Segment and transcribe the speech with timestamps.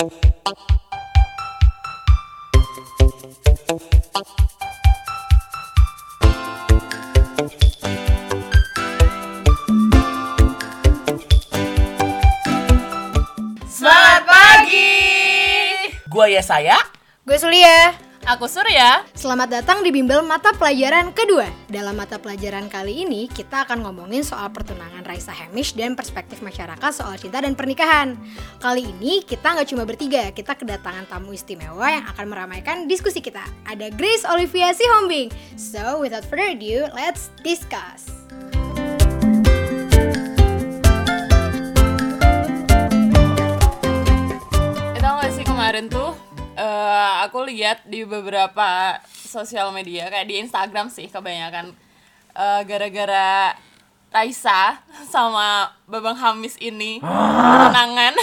[0.00, 0.08] Selamat
[14.24, 14.88] pagi.
[16.08, 16.80] Gua ya saya.
[17.28, 18.09] Gue Sulia.
[18.30, 19.02] Aku Surya.
[19.10, 21.50] Selamat datang di bimbel mata pelajaran kedua.
[21.66, 26.94] Dalam mata pelajaran kali ini, kita akan ngomongin soal pertunangan Raisa Hamish dan perspektif masyarakat
[26.94, 28.14] soal cinta dan pernikahan.
[28.62, 33.42] Kali ini kita nggak cuma bertiga, kita kedatangan tamu istimewa yang akan meramaikan diskusi kita.
[33.66, 35.34] Ada Grace Olivia Sihombing.
[35.58, 38.14] So, without further ado, let's discuss.
[45.02, 50.90] Tahu gak sih kemarin tuh eh, aku lihat di beberapa sosial media kayak di Instagram
[50.90, 51.74] sih kebanyakan.
[52.34, 53.54] Eh, gara-gara
[54.10, 54.82] Raisa
[55.14, 58.14] sama Babang Hamis ini tunangan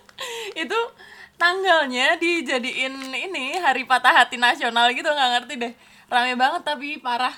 [0.62, 0.78] itu
[1.34, 5.72] tanggalnya dijadiin ini hari patah hati nasional gitu nggak ngerti deh.
[6.06, 7.34] Rame banget tapi parah.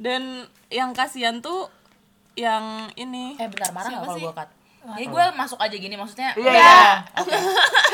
[0.00, 1.68] Dan yang kasihan tuh
[2.38, 3.36] yang ini.
[3.36, 4.59] Eh bentar marah nggak kalau gua cut?
[4.80, 6.32] Jadi gue masuk aja gini maksudnya.
[6.40, 6.52] Iya.
[6.56, 6.80] Iya.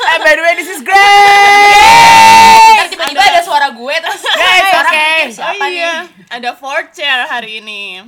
[0.07, 0.99] Eh by the way this is great.
[2.87, 4.23] Tiba-tiba ada suara gue terus.
[4.23, 5.03] Guys, orang oke.
[5.03, 5.93] mikir siapa oh, iya.
[6.07, 6.31] nih?
[6.31, 8.07] Ada fourth chair hari ini.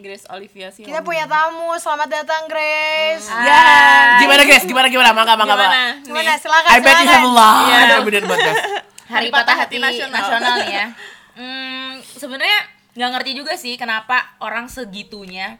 [0.00, 0.86] Grace Olivia sih.
[0.86, 3.28] Kita punya tamu, selamat datang Grace.
[3.28, 4.22] Ya.
[4.22, 4.64] Gimana guys?
[4.64, 5.10] Gimana gimana?
[5.12, 5.68] Mangga mangga mangga.
[5.68, 5.82] Gimana?
[6.06, 6.30] Gimana?
[6.40, 6.70] Silakan.
[6.70, 7.98] I bet you have a lot Iya.
[7.98, 8.62] of bener buat guys.
[9.12, 10.22] Hari patah hati nasional.
[10.62, 10.86] nih ya.
[11.34, 12.60] Hmm, sebenarnya
[12.94, 15.58] nggak ngerti juga sih kenapa orang segitunya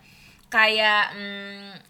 [0.50, 1.89] kayak hmm,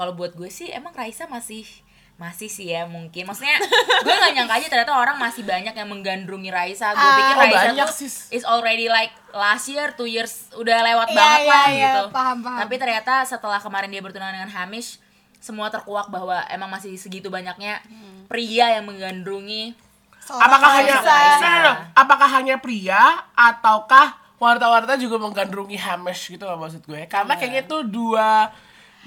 [0.00, 1.68] kalau buat gue sih emang Raisa masih
[2.16, 3.24] masih sih ya mungkin.
[3.24, 3.56] Maksudnya
[4.00, 6.92] gue nggak nyangka aja ternyata orang masih banyak yang menggandrungi Raisa.
[6.92, 10.80] Gue Ah, pikir oh, Raisa banyak tuh is already like last year two years udah
[10.80, 12.02] lewat Iya, banget iya, lah iya, gitu.
[12.12, 12.58] Paham, paham.
[12.60, 15.00] tapi ternyata setelah kemarin dia bertunangan dengan Hamish
[15.36, 17.80] semua terkuak bahwa emang masih segitu banyaknya
[18.26, 19.72] pria yang menggandrungi
[20.20, 21.16] Seorang Apakah hanya Raisa.
[21.40, 21.72] no, no, no.
[21.96, 27.08] apakah hanya pria ataukah wanita-wanita juga menggandrungi Hamish gitu loh maksud gue?
[27.08, 28.52] Karena kayaknya itu dua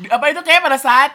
[0.10, 0.42] apa itu?
[0.42, 1.12] Kayak pada saat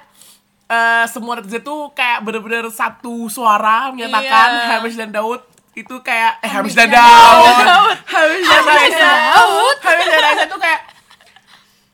[0.66, 4.66] eh, semua netizen tuh kayak bener-bener satu suara menyatakan Iya.
[4.76, 5.40] Hamish dan Daud
[5.72, 9.10] itu kayak eh Hamish dan Daud, Hamish dan Raisa,
[9.78, 10.80] Hamish dan Raisa tuh kayak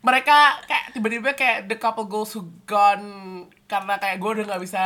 [0.00, 3.04] mereka kayak tiba-tiba kayak the couple goals who gone
[3.64, 4.82] karena kayak gue udah nggak bisa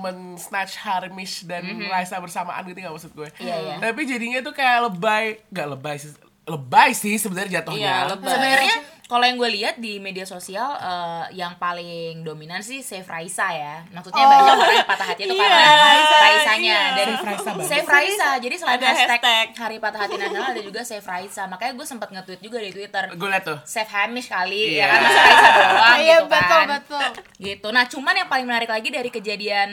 [0.00, 3.28] men-snatch Hamish dan Raisa bersamaan gitu nggak maksud gue.
[3.36, 3.74] Iya, iya.
[3.76, 7.78] Tapi jadinya tuh kayak lebay, nggak lebay sih, lebay sih sebenarnya jatuhnya.
[7.78, 8.28] Iya, lebay.
[8.28, 13.44] Sebenarnya kalau yang gue lihat di media sosial eh, yang paling dominan sih Save Raisa
[13.52, 13.84] ya.
[13.92, 16.96] Maksudnya banyak orang yang patah hati itu Iya, karena Raisa, Raisanya iya.
[16.96, 17.50] dan Save Raisa.
[17.68, 18.28] Save Raisa.
[18.40, 19.46] Jadi selain Ada hashtag, hashtag.
[19.54, 21.42] Hari Patah Hati Nasional ada juga Save Raisa.
[21.44, 23.04] Makanya gue sempat nge-tweet juga di Twitter.
[23.12, 23.58] Gue liat tuh.
[23.62, 24.80] Save Hamish kali Iya.
[24.80, 26.66] ya kan masa Raisa doang Iya, gitu betul, kan.
[26.72, 27.06] betul.
[27.38, 27.66] Gitu.
[27.68, 29.70] Nah, cuman yang paling menarik lagi dari kejadian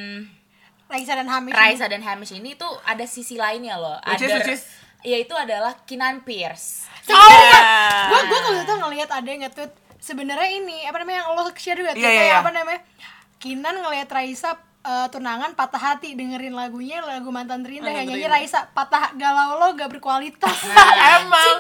[0.90, 1.54] Raisa dan Hamish.
[1.54, 4.02] Raisa dan Hamish ini tuh ada sisi lainnya loh.
[4.04, 4.62] Which is, Ada which is?
[5.02, 6.88] Yaitu adalah Kinan Pierce.
[7.10, 7.60] Iya.
[8.12, 11.80] gue gue kalau itu ngelihat ada yang nge-tweet sebenarnya ini apa namanya yang lo share
[11.80, 12.42] juga tuh Iya, iya, kayak iya.
[12.42, 12.82] apa namanya
[13.40, 18.64] Kinan ngelihat Raisa eh, tunangan patah hati dengerin lagunya lagu mantan terindah yang nyanyi Raisa
[18.70, 20.56] patah galau lo gak berkualitas
[21.16, 21.56] Emang.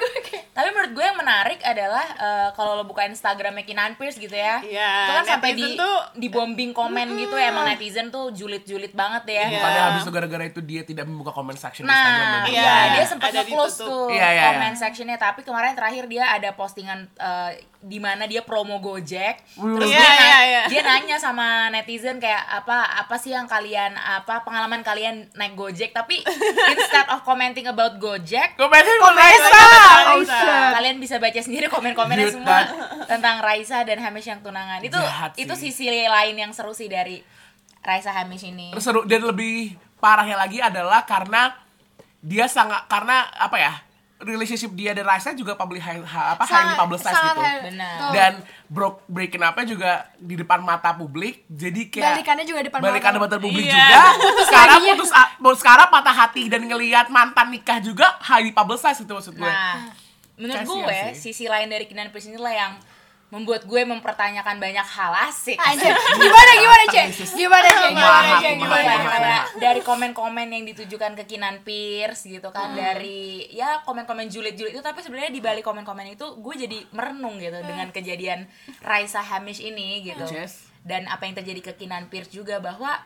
[0.50, 4.60] Tapi menurut gue yang menarik adalah eh, kalau lo buka Instagramnya Kinan Pierce gitu ya,
[4.62, 8.92] Iya, itu kan sampai di tuh- di bombing komen gitu ya, emang netizen tuh julid-julid
[8.92, 9.44] banget ya.
[9.46, 9.52] Iya.
[9.54, 12.44] Bukannya habis itu gara-gara itu dia tidak membuka comment section di Nah, Instagram.
[12.46, 13.88] iya, Iya, dia sempat ada nge-close ditutup.
[13.90, 14.82] tuh Iya, iya, comment iya.
[14.82, 15.18] sectionnya.
[15.18, 19.40] Tapi kemarin terakhir dia ada postingan eh, di mana dia promo Gojek.
[19.56, 20.62] Terus Iya, dia, na- iya, iya.
[20.68, 22.76] dia nanya sama netizen kayak apa
[23.10, 25.98] apa sih yang kalian apa pengalaman kalian naik Gojek.
[25.98, 26.22] Tapi
[26.78, 29.58] instead of commenting about Gojek, Komennya buat Komennya Raisa.
[29.58, 30.38] Oh, Raisa.
[30.38, 30.70] shit.
[30.78, 32.70] kalian bisa baca sendiri komen-komennya semua
[33.10, 34.78] tentang Raisa dan Hamish yang tunangan.
[34.86, 37.26] Itu Jahat itu sisi lain yang seru sih dari
[37.82, 38.78] Raisa Hamish ini.
[38.78, 41.58] Seru dan lebih parahnya lagi adalah karena
[42.22, 43.74] dia sangat karena apa ya
[44.20, 47.98] relationship dia dan Raisa juga public high, ha- apa highly Sangat- publicized sangat gitu Benar.
[48.12, 48.34] dan
[48.68, 53.24] broke breaking up juga di depan mata publik jadi kayak Balikannya juga depan balikan mata.
[53.26, 53.74] mata publik Iya.
[53.74, 54.02] juga
[54.50, 59.34] sekarang putus a- sekarang patah hati dan ngelihat mantan nikah juga highly publicized itu maksud
[59.34, 59.88] gue Nah,
[60.36, 61.32] menurut Kasian gue sih.
[61.32, 62.72] sisi lain dari Kinan Pierce inilah yang
[63.30, 65.54] membuat gue mempertanyakan banyak hal asik.
[65.62, 65.94] Anjir,
[66.26, 67.08] gimana gimana cek?
[67.38, 67.92] Gimana cek?
[67.94, 68.56] Gimana cek?
[68.58, 69.34] Gimana gimana?
[69.62, 75.06] Dari komen-komen yang ditujukan ke Kinan Pierce gitu kan dari ya komen-komen julid-julid itu tapi
[75.06, 78.50] sebenarnya di balik komen-komen itu gue jadi merenung gitu dengan kejadian
[78.82, 80.26] Raisa Hamish ini gitu.
[80.30, 80.66] Yes.
[80.80, 82.98] dan apa yang terjadi ke Kinan Pierce juga bahwa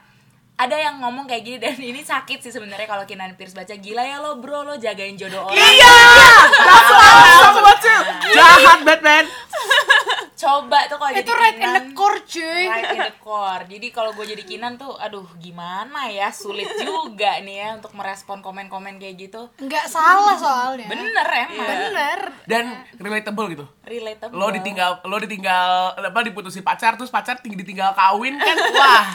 [0.53, 4.05] ada yang ngomong kayak gini dan ini sakit sih sebenarnya kalau Kinan Pierce baca gila
[4.05, 5.57] ya lo bro lo jagain jodoh orang.
[5.57, 5.95] Iya!
[6.69, 8.01] That's what I was talking about too
[8.37, 9.25] jahat Batman
[10.43, 12.63] coba tuh kalau jadi Itu right in Kinan, the core cuy.
[12.65, 13.63] right in the core.
[13.65, 16.27] Jadi kalau gue jadi Kinan tuh aduh gimana ya?
[16.29, 19.47] Sulit juga nih ya untuk merespon komen-komen kayak gitu.
[19.55, 20.85] Nggak salah soalnya.
[20.85, 21.63] bener emang.
[21.63, 22.19] Bener.
[22.43, 22.65] dan
[22.97, 23.65] relatable gitu.
[23.81, 24.35] Relatable.
[24.35, 28.57] Lo ditinggal lo ditinggal apa diputusin pacar terus pacar ting- ditinggal kawin kan?
[28.75, 29.07] Wah.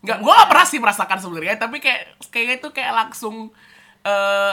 [0.00, 3.52] Nggak gue gak pernah sih merasakan sebenarnya tapi kayak kayaknya itu kayak langsung
[4.02, 4.52] eh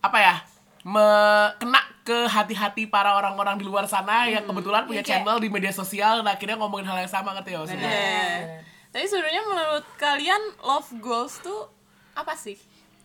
[0.00, 0.34] apa ya
[0.82, 5.38] me- kena ke hati-hati para orang-orang di luar sana yang kebetulan punya Iya, kayak- channel
[5.38, 8.66] di media sosial nah akhirnya ngomongin hal yang sama ngerti ya maksudnya Iya.
[8.90, 11.70] Tapi sebenarnya menurut kalian love goals tuh
[12.12, 12.58] apa sih?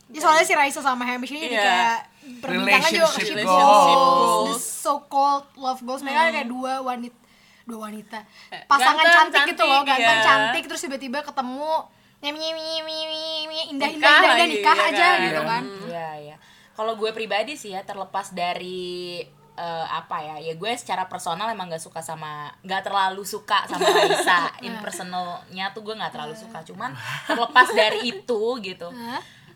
[0.07, 1.61] Ya, soalnya si Raisa sama Hamish ini Iya.
[1.61, 1.97] kayak
[2.39, 3.85] perbincangan juga Relationship goals.
[3.85, 6.01] goals, the so called love goals.
[6.01, 7.17] Mereka kayak dua wanita
[7.63, 8.17] dua wanita
[8.65, 10.25] pasangan Ganteng, cantik, gitu loh, cantik, ganteng iya.
[10.27, 11.73] cantik terus tiba-tiba ketemu
[12.19, 15.17] nyemi nyemi nyemi nyemi indah indah Nikah indah, indah lagi, nikah aja kan?
[15.19, 15.41] gitu Iya.
[15.47, 15.63] kan.
[15.83, 16.35] Iya, iya.
[16.75, 19.23] Kalau gue pribadi sih ya terlepas dari
[19.55, 23.87] eh, apa ya, ya gue secara personal emang gak suka sama, gak terlalu suka sama
[23.87, 24.51] Raisa.
[24.67, 26.59] In personalnya tuh gue gak terlalu suka.
[26.61, 26.91] Cuman
[27.25, 28.91] terlepas dari itu gitu,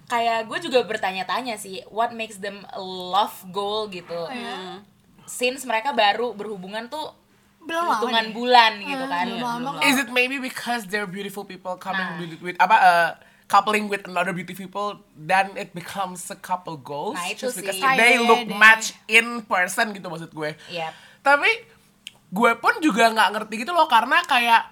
[0.06, 4.16] kayak gue juga bertanya-tanya sih, what makes them love goal gitu.
[4.25, 4.80] Iya.
[5.25, 7.12] Since mereka baru berhubungan tuh
[7.60, 9.27] Belum hitungan bulan gitu Ah, kan.
[9.27, 12.18] belum is it maybe because they're beautiful people coming Nah.
[12.18, 13.10] with, with apa uh,
[13.50, 17.74] coupling with another beautiful people then it becomes a couple goals Nah, itu just because
[17.74, 17.81] sih.
[17.81, 18.56] they Kayaknya look deh.
[18.56, 20.94] match in person gitu maksud gue Iya.
[21.19, 21.50] tapi
[22.30, 24.69] gue pun juga nggak ngerti gitu loh karena kayak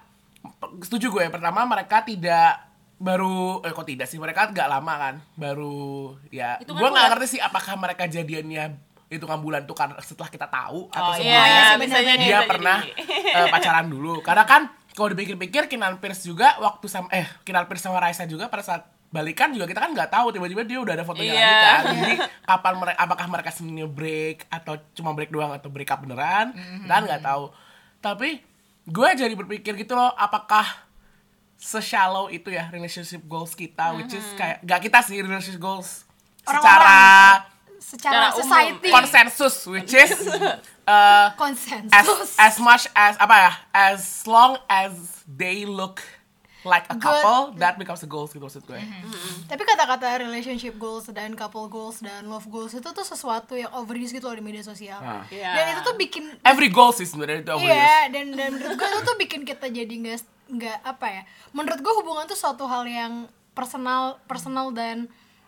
[0.79, 2.63] setuju gue pertama mereka tidak
[2.97, 7.25] baru eh kok tidak sih mereka nggak lama kan baru ya Hitungan gue nggak ngerti
[7.27, 8.77] sih apakah mereka jadiannya
[9.07, 12.19] hitungan bulan tuh karena setelah kita tahu atau Oh, sebelumnya Iya, bisa jadi.
[12.19, 13.38] dia bisa pernah jadi.
[13.38, 14.62] eh, pacaran dulu karena kan
[14.97, 18.81] kalau dipikir-pikir Kinan Pierce juga waktu sama eh Kinan Pierce sama Raisa juga pada saat
[19.07, 21.38] balikan juga kita kan nggak tahu tiba-tiba dia udah ada fotonya Iya.
[21.38, 21.81] lagi kan.
[21.94, 22.13] Jadi
[22.44, 26.91] kapan mereka apakah mereka sebenarnya break atau cuma break doang atau break up beneran kita
[26.91, 27.44] kan nggak tahu.
[27.99, 28.29] Tapi
[28.83, 30.65] gue jadi berpikir gitu loh apakah
[31.55, 36.05] se-shallow itu ya relationship goals kita which is kayak gak kita sih relationship goals
[36.39, 37.41] secara
[37.88, 40.12] Secara Secara society konsensus which is
[40.92, 42.36] uh, as konsensus.
[42.36, 44.92] as much as apa ya as long as
[45.24, 46.04] they look
[46.68, 47.00] like a Good.
[47.00, 48.75] couple that becomes a goals gitu maksud gue
[49.48, 54.12] Tapi kata-kata relationship goals dan couple goals dan love goals itu tuh sesuatu yang overused
[54.12, 55.00] gitu loh di media sosial.
[55.00, 55.24] Ah.
[55.31, 55.56] Iya.
[55.56, 57.72] Dan itu tuh bikin every goal sih sebenarnya itu overused.
[57.72, 60.19] Iya, dan dan menurut gue itu tuh bikin kita jadi nggak
[60.60, 61.24] nggak apa ya?
[61.56, 65.07] Menurut gue hubungan tuh suatu hal yang personal personal dan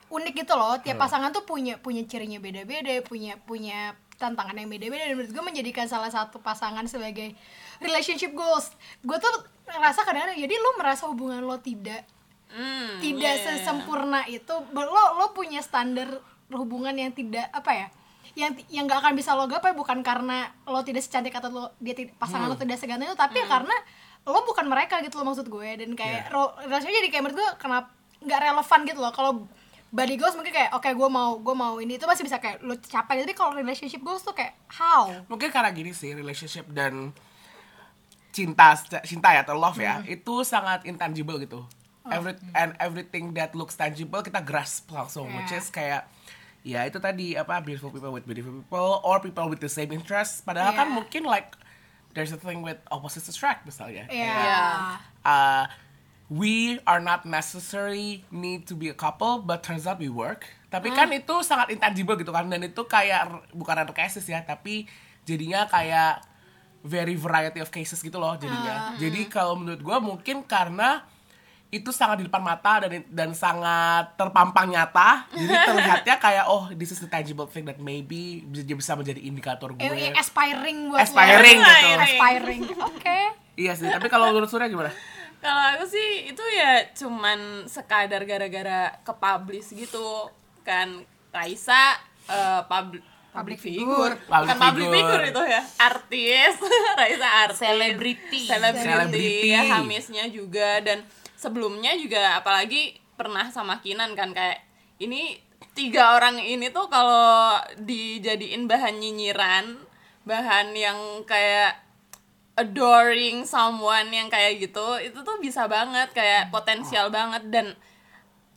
[0.09, 0.77] unik gitu loh.
[0.77, 5.43] Tiap pasangan tuh punya punya cirinya beda-beda, punya punya tantangan yang beda-beda dan menurut gue
[5.45, 7.31] menjadikan salah satu pasangan sebagai
[7.77, 8.73] relationship goals.
[8.99, 9.31] Gue tuh
[9.65, 12.03] ngerasa kadang-kadang jadi lo merasa hubungan lo tidak
[12.49, 13.45] Hmm, tidak iya.
[13.45, 16.09] sesempurna itu lo lo punya standar
[16.49, 17.87] hubungan yang tidak apa ya
[18.33, 21.93] yang yang nggak akan bisa lo gapai bukan karena lo tidak secantik atau lo dia
[21.93, 23.77] tidak pasangan lo tidak seganteng itu tapi karena
[24.25, 27.49] lo bukan mereka gitu loh maksud gue dan kayak ro- rasanya jadi kayak menurut gue
[27.61, 29.31] kenapa nggak relevan gitu loh kalau
[29.89, 32.77] body goals mungkin kayak oke gue mau gue mau ini itu masih bisa kayak lo
[32.77, 33.21] capai.
[33.21, 35.09] Tapi kalau relationship goals tuh kayak how?
[35.25, 37.09] Mungkin karena gini sih relationship dan
[38.29, 41.65] cinta cinta ya atau love ya itu sangat intangible gitu.
[42.09, 45.61] Every, and everything that looks tangible kita grasp langsung which Yeah.
[45.61, 46.01] is kayak
[46.61, 50.41] ya itu tadi apa beautiful people with beautiful people or people with the same interest
[50.41, 50.97] padahal kan Yeah.
[50.97, 51.53] mungkin like
[52.13, 54.09] there's a thing with opposites attract misalnya.
[54.09, 54.61] Ya Iya.
[55.21, 55.63] uh,
[56.29, 60.45] we are not necessary need to be a couple but turns out we work.
[60.69, 64.85] Tapi kan itu sangat intangible gitu kan dan itu kayak bukan random cases ya tapi
[65.25, 66.21] jadinya kayak
[66.85, 68.93] very variety of cases gitu loh jadinya.
[69.01, 71.01] Jadi kalau menurut gue mungkin karena
[71.69, 76.89] itu sangat di depan mata dan dan sangat terpampang nyata jadi terlihatnya kayak oh this
[76.89, 79.85] is the tangible thing that maybe bisa bisa menjadi indikator gue.
[80.17, 81.05] Aspiring buat lo.
[81.05, 82.05] Aspiring gitu.
[82.05, 82.61] aspiring.
[82.89, 83.17] Oke.
[83.53, 84.93] Iya sih tapi kalau menurut Surya gimana
[85.39, 90.27] Kalau aku sih itu ya cuman sekadar gara-gara ke-publish gitu
[90.67, 91.03] kan.
[91.29, 91.93] Raisa
[92.25, 95.05] eh, public public figure, Public bukan public figure.
[95.05, 96.53] figure itu ya artis.
[96.99, 97.61] Raisa artis.
[97.61, 98.41] Selebriti.
[98.49, 98.89] selebriti.
[98.89, 99.53] Selebriti.
[99.53, 100.81] ya Hamisnya juga.
[100.81, 101.05] Dan
[101.37, 104.59] sebelumnya juga apalagi pernah sama Kinan kan kayak
[104.99, 105.37] ini
[105.77, 109.77] tiga orang ini tuh kalau dijadiin bahan nyinyiran
[110.27, 111.79] bahan yang kayak
[112.59, 117.47] adoring someone yang kayak gitu itu tuh bisa banget kayak potensial banget.
[117.47, 117.71] Dan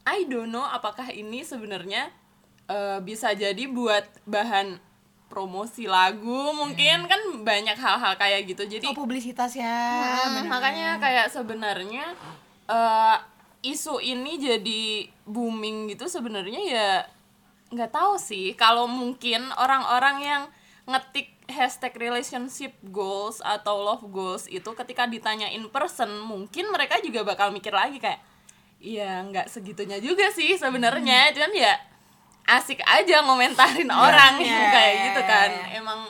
[0.02, 2.10] I don't know apakah ini sebenarnya
[2.66, 4.82] eh, bisa jadi buat bahan
[5.32, 8.68] promosi lagu mungkin kan banyak hal-hal kayak gitu.
[8.68, 9.72] Jadi oh publisitas ya
[10.28, 12.12] Hmm, makanya kayak sebenarnya
[12.68, 13.16] eh,
[13.62, 16.88] isu ini jadi booming gitu sebenarnya ya
[17.72, 18.52] nggak tahu sih.
[18.58, 20.42] Kalau mungkin orang-orang yang
[20.84, 27.26] ngetik hashtag relationship goals atau love goals itu ketika ditanya in person mungkin mereka juga
[27.26, 28.22] bakal mikir lagi kayak
[28.82, 31.30] iya nggak segitunya juga sih sebenarnya.
[31.34, 31.74] Cuman ya
[32.42, 35.50] asik aja ngomentarin orang Iya, kayak iya, gitu iya, kan.
[35.50, 35.66] iya.
[35.78, 36.00] emang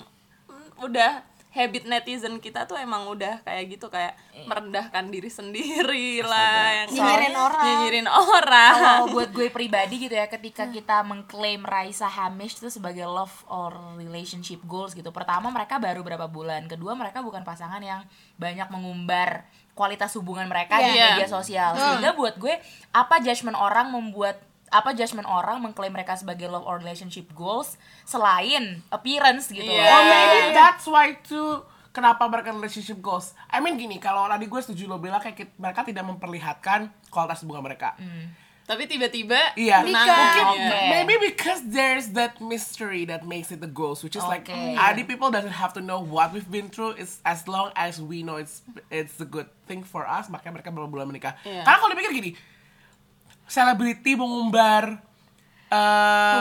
[0.48, 1.12] mm, udah
[1.52, 7.34] habit netizen kita tuh emang udah kayak gitu kayak merendahkan diri sendiri lah yang Nyinyirin
[7.36, 7.62] orang.
[7.62, 13.04] nyinyirin orang Kalau buat gue pribadi gitu ya, ketika kita mengklaim Raisa Hamish itu sebagai
[13.04, 15.08] love or relationship goals gitu.
[15.08, 18.00] Pertama mereka baru berapa bulan, kedua mereka bukan pasangan yang
[18.34, 21.16] banyak mengumbar kualitas hubungan mereka di Iya.
[21.16, 21.72] media sosial.
[21.74, 22.56] Sehingga buat gue
[22.90, 24.40] apa judgement orang membuat
[24.72, 29.68] apa judgement orang mengklaim mereka sebagai love or relationship goals selain appearance gitu.
[29.68, 29.76] Loh.
[29.76, 31.60] Or maybe that's why too
[31.92, 33.36] kenapa mereka relationship goals.
[33.46, 37.68] I mean gini, kalau tadi gue setuju lo bilang kayak mereka tidak memperlihatkan kualitas hubungan
[37.68, 37.94] mereka.
[38.62, 40.06] tapi tiba-tiba Iya, menang.
[40.06, 40.78] mungkin Oke.
[40.94, 44.78] maybe because there's that mystery that makes it the goals, which is like Oke.
[44.78, 46.94] other people doesn't have to know what we've been through.
[46.94, 50.70] It's as long as we know it's it's a good thing for us, makanya mereka
[50.70, 51.34] berapa bulan menikah.
[51.42, 51.66] Iya.
[51.66, 52.30] Karena kalau dipikir gini,
[53.52, 54.96] selebriti mengumbar
[55.68, 55.76] eh,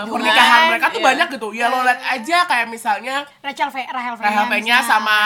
[0.08, 1.08] Hubungan, pernikahan mereka tuh iya.
[1.12, 1.48] banyak gitu.
[1.52, 4.22] Ya lo lihat aja kayak misalnya Rachel V, Rahel V.
[4.24, 5.20] Rahel V-nya sama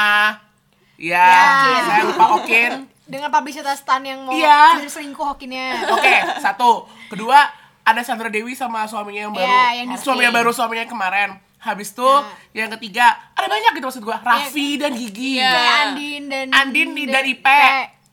[0.97, 1.81] ya, Ya.
[1.85, 2.89] saya lupa Okin.
[3.05, 4.81] dengan publisitas Stan yang mau Iya.
[4.81, 5.93] selingkuh Hokinnya.
[5.93, 6.89] Oke, satu.
[7.05, 7.37] Kedua,
[7.85, 9.45] ada Sandra Dewi sama suaminya yang baru.
[9.45, 11.37] Iya, yang suaminya baru suaminya kemarin.
[11.61, 12.05] Habis itu
[12.53, 12.65] Iya.
[12.65, 14.17] yang ketiga, ada banyak gitu maksud gua.
[14.21, 15.37] Raffi dan Gigi.
[15.37, 15.49] Iya.
[15.49, 17.47] Kayak Andin dan Andin di dari IP.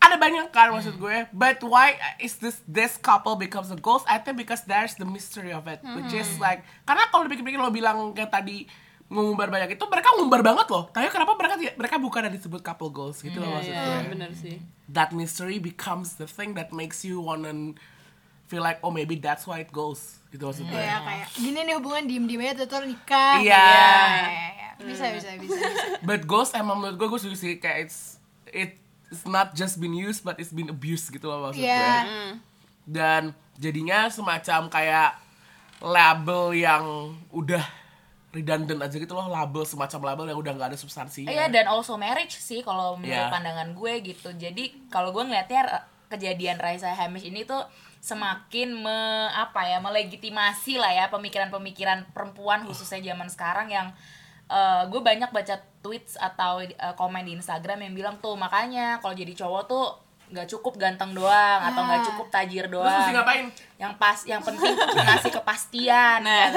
[0.03, 1.31] Ada banyak kan maksud gue.
[1.31, 4.03] But why is this this couple becomes a ghost?
[4.05, 6.43] I think because there's the mystery of it, which is Hmm.
[6.45, 8.67] like karena kalau dipikir-pikir lo bilang kayak tadi
[9.07, 10.89] ngumbar banyak itu mereka ngumbar banget loh.
[10.89, 13.95] Tapi kenapa mereka tidak- mereka bukan yang disebut couple goals gitu loh maksud Iya, gue
[13.95, 14.57] iya, bener sih
[14.87, 17.53] that mystery becomes the thing that makes you wanna
[18.47, 20.75] feel like oh maybe that's why it goes gitu maksud gue.
[20.75, 23.39] Iya kayak gini nih hubungan diem-diem aja tuh nikah.
[23.39, 23.55] Iya.
[23.55, 23.87] Iya,
[24.19, 24.69] iya, iya.
[24.83, 25.69] Bisa bisa bisa bisa.
[26.03, 28.82] But ghost emang menurut gue gue setuju sih kayak it's it
[29.13, 31.77] it's not just been used but it's been abused gitu loh maksud Iya.
[32.03, 32.33] gue.
[32.83, 33.23] Dan
[33.55, 35.21] jadinya semacam kayak
[35.79, 36.85] label yang
[37.29, 37.63] udah
[38.33, 41.29] redundant aja gitu loh label semacam label yang udah nggak ada substansinya.
[41.29, 43.29] Iya dan also marriage sih kalau menurut Iya.
[43.29, 44.33] pandangan gue gitu.
[44.33, 47.61] Jadi kalau gue ngeliatnya eh, kejadian Raisa Hamish ini tuh
[48.03, 48.99] semakin me,
[49.31, 53.95] apa ya melegitimasi lah ya pemikiran-pemikiran perempuan khususnya zaman sekarang yang
[54.53, 59.17] eh, gue banyak baca tweets atau eh, komen di Instagram yang bilang tuh makanya kalau
[59.17, 59.87] jadi cowok tuh
[60.33, 63.47] nggak cukup ganteng doang atau nggak cukup tajir Terus mesti doang ngapain?
[63.77, 66.49] yang pas yang penting tuh ngasih kepastian Nah.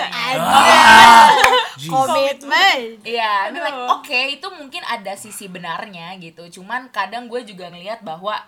[1.75, 3.03] Komitmen.
[3.03, 6.47] Iya, I mean like oke itu mungkin ada sisi benarnya gitu.
[6.61, 8.39] Cuman kadang gue juga ngelihat bahwa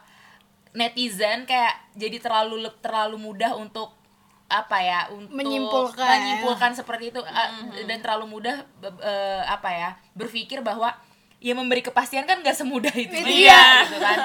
[0.71, 3.96] netizen kayak jadi terlalu terlalu mudah untuk
[4.47, 6.07] apa ya untuk Menyimpulkan.
[6.09, 7.49] menyimpulkan seperti itu uh,
[7.81, 10.95] dan terlalu mudah eh, apa ya berpikir bahwa
[11.37, 13.21] ya memberi kepastian kan gak semudah itu Iya.
[13.21, 14.17] juga, gitu kan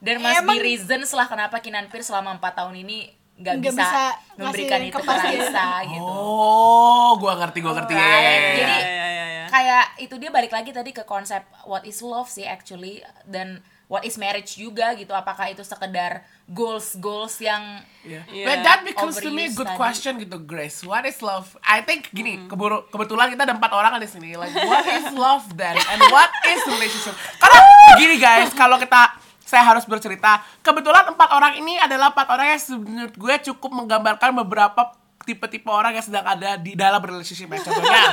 [0.00, 2.98] dan must Emang- be reasons lah kenapa Kinan Pierce selama 4 tahun ini
[3.36, 4.04] gak, Nggak bisa, bisa
[4.34, 5.12] memberikan itu ke.
[5.12, 7.92] Raisa gitu Oh, gua ngerti, gua ngerti.
[7.92, 8.02] Right.
[8.02, 8.52] Ya, ya, ya.
[8.56, 9.44] Jadi Iya, iya, iya.
[9.46, 14.02] kayak itu dia balik lagi tadi ke konsep what is love sih actually dan what
[14.02, 15.14] is marriage juga gitu.
[15.14, 18.22] Apakah itu sekedar goals goals yang Yeah.
[18.30, 18.46] Yeah.
[18.46, 19.78] But that becomes to me a good tadi.
[19.82, 20.86] question gitu, Grace.
[20.86, 21.58] What is love?
[21.66, 24.38] I think gini, keburu, kebetulan kita ada empat orang di sini.
[24.38, 25.74] Like, what is love then?
[25.74, 27.18] And what is relationship?
[27.42, 27.58] Karena
[27.98, 32.62] begini guys, kalau kita saya harus bercerita, kebetulan empat orang ini adalah empat orang yang
[32.78, 34.94] menurut gue cukup menggambarkan beberapa
[35.26, 37.50] tipe-tipe orang yang sedang ada di dalam relationship.
[37.50, 38.04] Ya, Contohnya,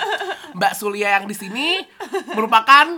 [0.58, 1.86] Mbak Sulia yang di sini
[2.34, 2.98] merupakan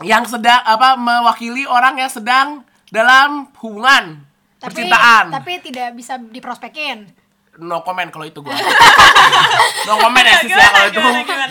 [0.00, 4.24] yang sedang apa mewakili orang yang sedang dalam hubungan
[4.56, 7.06] Tapi, percintaan tapi tidak bisa diprospekin.
[7.54, 8.56] no comment kalau itu gua
[9.86, 11.00] no comment ya sis ya kalau itu?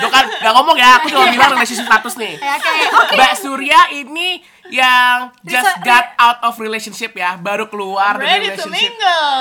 [0.02, 3.14] Gua kan gak ngomong ya aku cuma bilang relationship status nih Ya, oke.
[3.14, 8.48] Mbak Surya ini yang just Risa- got out of relationship ya baru keluar dari ready
[8.52, 9.36] to relationship mingle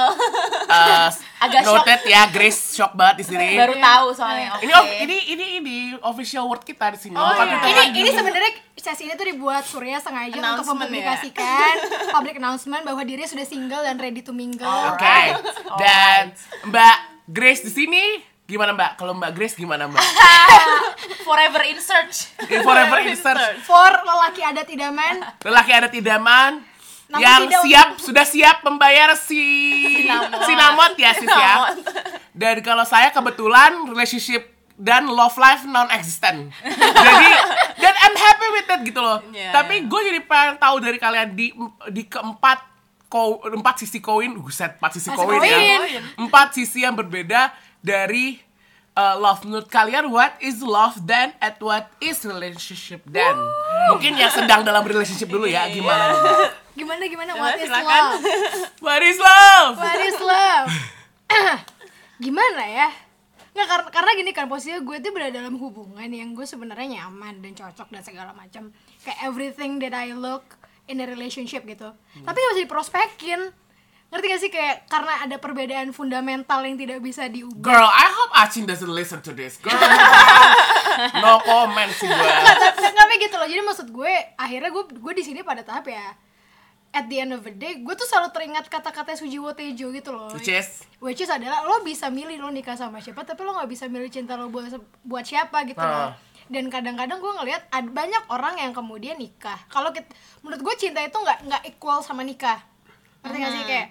[0.66, 1.08] Eh,
[1.40, 5.16] Agak noted ya Grace shock banget di sini baru tahu soalnya oke ini of- ini
[5.28, 7.58] ini ini official word kita di sini Oh, bukan iya.
[7.62, 7.96] Ini lagi.
[7.96, 10.68] ini sebenarnya sesi ini tuh dibuat Surya sengaja untuk ya?
[10.68, 11.74] mempublikasikan
[12.14, 14.66] public announcement bahwa dirinya sudah single dan ready to mingle.
[14.66, 15.00] Oke.
[15.00, 15.36] Alright.
[15.76, 16.22] Dan
[16.66, 16.96] Mbak
[17.26, 18.04] Grace di sini
[18.42, 18.90] gimana Mbak?
[18.96, 20.00] Kalau Mbak Grace gimana Mbak?
[21.30, 26.52] forever in search forever in search For lelaki adat idaman, lelaki adat idaman
[27.06, 29.42] Namun yang tidak siap sudah siap membayar si
[30.06, 30.46] Sinamot.
[30.46, 31.54] sinamot ya sis ya.
[32.30, 34.46] Dan kalau saya kebetulan relationship
[34.78, 36.54] dan love life non existent.
[36.62, 37.30] jadi
[37.76, 39.18] dan I'm happy with it gitu loh.
[39.28, 41.50] Iya, Tapi gue jadi pengen tahu dari kalian di
[41.90, 42.58] di keempat
[43.10, 45.42] ko, empat sisi koin, buset, empat sisi koin.
[45.42, 46.00] ya.
[46.14, 47.50] Empat sisi yang berbeda
[47.82, 48.38] dari
[48.94, 53.34] uh, love menurut kalian what is love then at what is relationship then
[53.88, 56.14] mungkin yang sedang dalam relationship dulu ya gimana
[56.70, 57.84] Gimana gimana Coba what is silakan.
[57.84, 58.22] love?
[58.86, 60.68] what is love What is love?
[62.24, 62.88] gimana ya?
[63.50, 67.42] Nggak karena, karena gini kan posisinya gue tuh berada dalam hubungan yang gue sebenarnya nyaman
[67.42, 68.70] dan cocok dan segala macam.
[69.02, 70.56] Kayak everything that I look
[70.86, 71.90] in a relationship gitu.
[72.22, 73.40] Tapi nggak bisa diprospekin.
[74.10, 77.62] Ngerti gak sih kayak karena ada perbedaan fundamental yang tidak bisa diubah.
[77.62, 79.74] girl I hope Acin doesn't listen to this girl.
[81.16, 83.46] No comment sih gue Nggak- Tapi gitu loh.
[83.46, 86.12] Jadi maksud gue akhirnya gue gue di sini pada tahap ya
[86.90, 90.34] at the end of the day gue tuh selalu teringat kata-kata Sujiwo Tejo gitu loh.
[90.34, 90.82] Which is?
[90.98, 94.10] Which is adalah lo bisa milih lo nikah sama siapa tapi lo nggak bisa milih
[94.10, 94.66] cinta lo buat
[95.06, 96.10] buat siapa gitu loh.
[96.10, 96.18] Ah.
[96.50, 99.54] dan kadang-kadang gue ngelihat ada banyak orang yang kemudian nikah.
[99.70, 99.94] Kalau
[100.42, 102.58] menurut gue cinta itu nggak nggak equal sama nikah.
[103.22, 103.86] Ngerti nggak sih kayak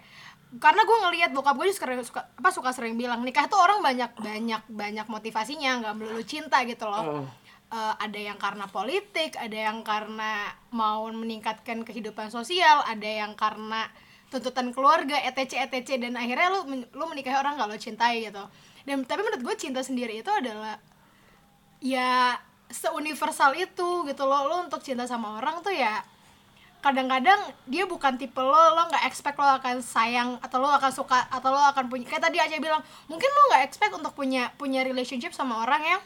[0.58, 4.10] karena gue ngelihat bokap gue suka, suka apa suka sering bilang nikah tuh orang banyak
[4.18, 7.30] banyak banyak motivasinya nggak melulu cinta gitu loh
[7.70, 13.86] Eh, ada yang karena politik, ada yang karena mau meningkatkan kehidupan sosial, ada yang karena
[14.34, 16.66] tuntutan keluarga, etc etc dan akhirnya lu
[16.98, 18.42] lu menikahi orang gak lo cintai gitu.
[18.90, 20.82] Dan tapi menurut gue cinta sendiri itu adalah
[21.78, 22.42] ya
[22.74, 24.50] seuniversal itu gitu loh.
[24.50, 26.02] Lo untuk cinta sama orang tuh ya
[26.80, 31.28] kadang-kadang dia bukan tipe lo lo nggak expect lo akan sayang atau lo akan suka
[31.28, 32.80] atau lo akan punya kayak tadi aja bilang
[33.12, 36.02] mungkin lo nggak expect untuk punya punya relationship sama orang yang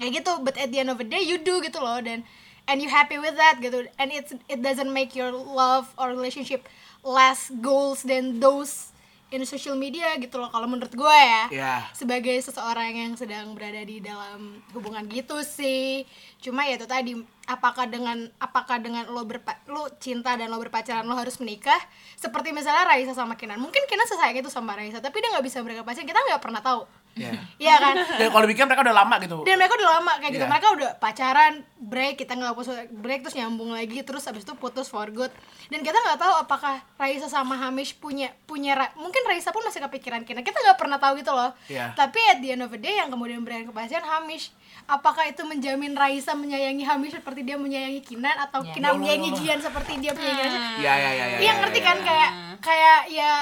[0.00, 2.24] kayak gitu but at the end of the day you do gitu loh dan
[2.64, 6.64] and you happy with that gitu and it's it doesn't make your love or relationship
[7.04, 8.93] less goals than those
[9.34, 11.44] in social media gitu loh kalau menurut gue ya.
[11.50, 11.80] Yeah.
[11.90, 16.06] sebagai seseorang yang sedang berada di dalam hubungan gitu sih.
[16.38, 17.18] Cuma ya itu tadi
[17.50, 21.78] apakah dengan apakah dengan lo berpa lo cinta dan lo berpacaran lo harus menikah?
[22.14, 23.58] Seperti misalnya Raisa sama Kinan.
[23.58, 26.62] Mungkin Kinan sesayang itu sama Raisa tapi dia nggak bisa mereka pacaran kita nggak pernah
[26.62, 27.38] tahu Yeah.
[27.56, 30.42] Iya kan dan kalau dipikir mereka udah lama gitu dan mereka udah lama kayak gitu
[30.42, 30.50] Iya.
[30.50, 35.06] mereka udah pacaran break kita putus break terus nyambung lagi terus habis itu putus for
[35.08, 35.30] good
[35.64, 39.78] dan kita nggak tahu apakah Raisa sama Hamish punya punya ra- mungkin Raisa pun masih
[39.80, 41.94] kepikiran kita kita nggak pernah tahu gitu loh Iya.
[41.94, 44.50] tapi at the end of the day yang kemudian berakhir kepastian Hamish
[44.84, 48.74] apakah itu menjamin Raisa menyayangi Hamish seperti dia menyayangi Kinan atau Ya.
[48.74, 49.40] Kinan Ya menyayangi ya Allah.
[49.40, 52.04] Jian seperti dia menyayangi Raisa ya ya ya ya Iya ya, ngerti ya, kan ya.
[52.04, 53.32] kayak kayak ya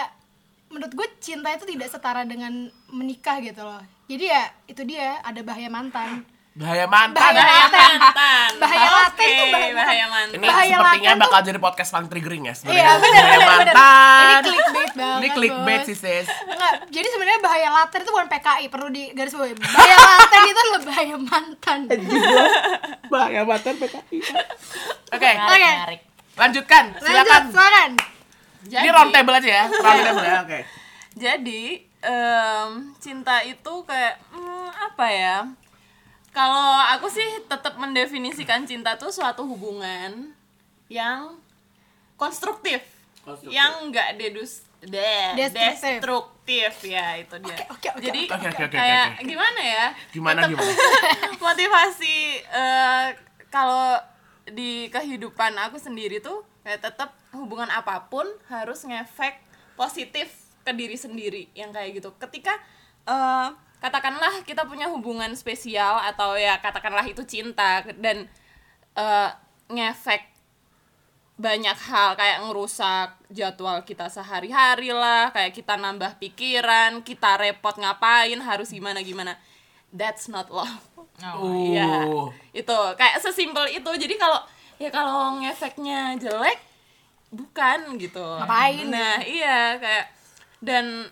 [0.72, 2.50] menurut gue cinta itu tidak setara dengan
[2.88, 3.78] menikah gitu loh.
[4.04, 6.24] Jadi ya itu dia ada bahaya mantan.
[6.52, 7.92] bahaya mantan Bahaya mantan
[8.60, 12.42] Bahaya laten tuh bahaya- bahaya mantan ini Bahaya sepertinya tuh- bakal jadi podcast paling triggering
[12.44, 13.72] ya sebenarnya Iya benar bahaya benar.
[13.72, 15.16] mantan Ini clickbait banget.
[15.16, 19.32] ini clickbait sih sis Enggak, jadi sebenarnya bahaya laten itu bukan PKI, perlu di garis
[19.32, 19.54] bawahi.
[19.56, 21.78] Bahaya laten itu adalah bahaya mantan.
[23.12, 24.18] bahaya mantan PKI
[25.08, 25.70] oke Oke.
[25.72, 26.00] menarik
[26.34, 27.16] lanjutkan Lanjut,
[27.48, 27.90] silakan
[28.64, 28.80] silakan.
[28.80, 30.60] ini round table aja ya round table ya oke
[31.12, 31.62] Jadi
[32.00, 35.36] em, cinta itu kayak hmm, apa ya?
[36.32, 36.56] Kalau
[36.88, 40.32] aku sih tetap mendefinisikan cinta tuh suatu hubungan
[40.88, 41.36] yang
[42.16, 42.80] konstruktif,
[43.20, 43.52] Konstruktif.
[43.52, 46.00] yang nggak dedus de, Destruktif.
[46.00, 47.56] destruktif ya itu dia.
[47.60, 49.24] Oke, oke, oke, Jadi oke, oke, oke, kayak oke.
[49.28, 49.86] gimana ya?
[50.10, 50.72] Gimana, Tetep gimana?
[51.44, 53.06] motivasi eh,
[53.46, 54.00] kalau
[54.48, 59.38] di kehidupan aku sendiri tuh kayak tetap hubungan apa pun harus ngefek
[59.74, 60.30] positif
[60.62, 62.54] ke diri sendiri yang kayak gitu ketika
[63.04, 63.48] eh,
[63.78, 68.30] katakanlah kita punya hubungan spesial atau ya katakanlah itu cinta dan
[68.94, 69.30] eh,
[69.66, 70.30] ngefek
[71.34, 78.38] banyak hal kayak ngerusak jadwal kita sehari-hari lah kayak kita nambah pikiran kita repot ngapain
[78.38, 79.34] harus gimana gimana
[79.90, 80.78] that's not love
[81.22, 82.32] Oh, Iya, Uh.
[82.50, 83.86] itu kayak sesimpel itu.
[83.94, 84.42] Jadi kalau
[84.80, 86.58] ya kalau ngefeknya jelek
[87.32, 88.20] bukan gitu.
[88.20, 90.06] Ngapain Nah, iya kayak
[90.60, 91.08] dan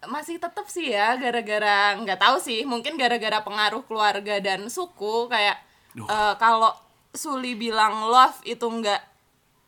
[0.00, 5.60] masih tetap sih ya gara-gara nggak tahu sih, mungkin gara-gara pengaruh keluarga dan suku kayak
[5.92, 6.08] Duh.
[6.08, 6.72] eh, kalau
[7.12, 9.02] Suli bilang love itu nggak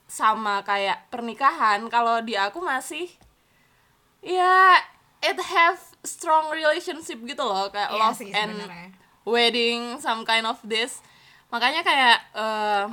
[0.09, 3.13] sama kayak pernikahan, kalau di aku masih
[4.25, 4.79] ya
[5.21, 5.77] it have
[6.07, 8.57] strong relationship gitu loh kayak Iya love sih and
[9.27, 11.03] wedding some kind of this
[11.53, 12.85] makanya kayak eh,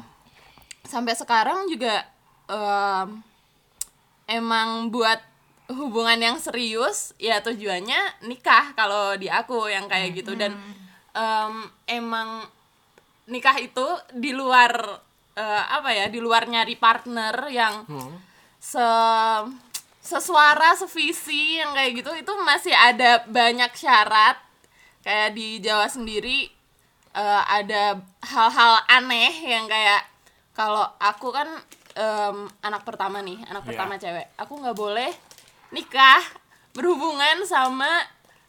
[0.84, 2.04] sampai sekarang juga
[2.52, 3.24] em,
[4.28, 5.24] emang buat
[5.70, 10.36] hubungan yang serius ya tujuannya nikah kalau di aku yang kayak gitu.
[10.36, 10.58] Dan
[11.16, 11.54] em,
[11.88, 12.44] emang
[13.30, 14.76] nikah itu di luar
[15.40, 17.88] eh, apa ya di luar nyari partner yang
[18.60, 18.84] se
[20.04, 24.36] sesuara sevisi yang kayak gitu itu masih ada banyak syarat.
[25.00, 26.59] Kayak di Jawa sendiri
[27.12, 30.06] eh, ada hal-hal aneh yang kayak
[30.54, 31.48] kalau aku kan
[31.96, 33.70] em, anak pertama nih anak Iya.
[33.72, 34.28] pertama cewek.
[34.38, 35.12] Aku nggak boleh
[35.72, 36.22] nikah
[36.72, 37.88] berhubungan sama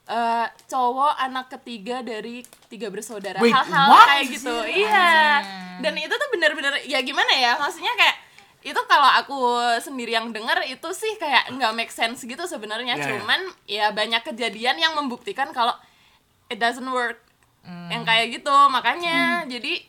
[0.07, 3.39] eh, cowok anak ketiga dari tiga bersaudara.
[3.39, 4.57] Hal-hal kayak gitu.
[4.67, 5.39] Iya.
[5.79, 8.17] Dan itu tuh bener-bener ya gimana ya maksudnya kayak
[8.61, 9.41] itu kalau aku
[9.81, 12.99] sendiri yang denger itu sih kayak nggak make sense gitu sebenarnya.
[12.99, 13.11] Iya, iya.
[13.17, 15.73] cuman ya banyak kejadian yang membuktikan kalau
[16.51, 17.23] it doesn't work
[17.67, 19.45] yang kayak gitu makanya.
[19.45, 19.85] Jadi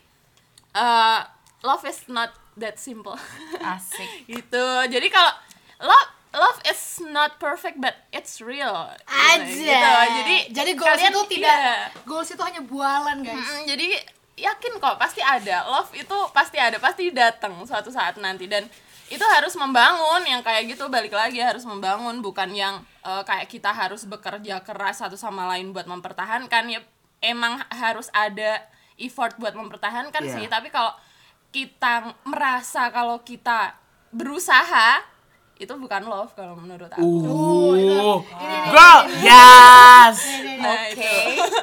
[0.76, 1.20] eh,
[1.64, 3.16] love is not that simple.
[3.62, 4.10] Asik.
[4.32, 4.66] Gitu.
[4.92, 5.32] Jadi kalau
[5.82, 8.88] love love is not perfect but it's real.
[9.08, 9.44] Aja.
[9.44, 9.72] Gitu.
[10.22, 11.76] jadi jadi goals kalian- itu tidak iya.
[12.08, 13.40] goals itu hanya bualan guys.
[13.40, 13.88] Mm, jadi
[14.40, 15.68] yakin kok pasti ada.
[15.68, 18.48] Love itu pasti ada pasti datang suatu saat nanti.
[18.48, 18.68] Dan
[19.12, 22.24] itu harus membangun yang kayak gitu balik lagi harus membangun.
[22.24, 26.64] Bukan yang eh, kayak kita harus bekerja keras satu sama lain buat mempertahankan.
[26.72, 26.80] Ya
[27.22, 28.66] emang harus ada
[28.98, 30.34] effort buat mempertahankan Iya.
[30.36, 30.46] sih.
[30.46, 30.94] Tapi kalau
[31.52, 33.76] kita merasa kalau kita
[34.12, 35.04] berusaha
[35.56, 37.06] itu bukan love kalau menurut aku.
[37.06, 38.18] Uh,
[38.74, 40.18] girl, yes.
[40.58, 41.14] Nah, oke itu.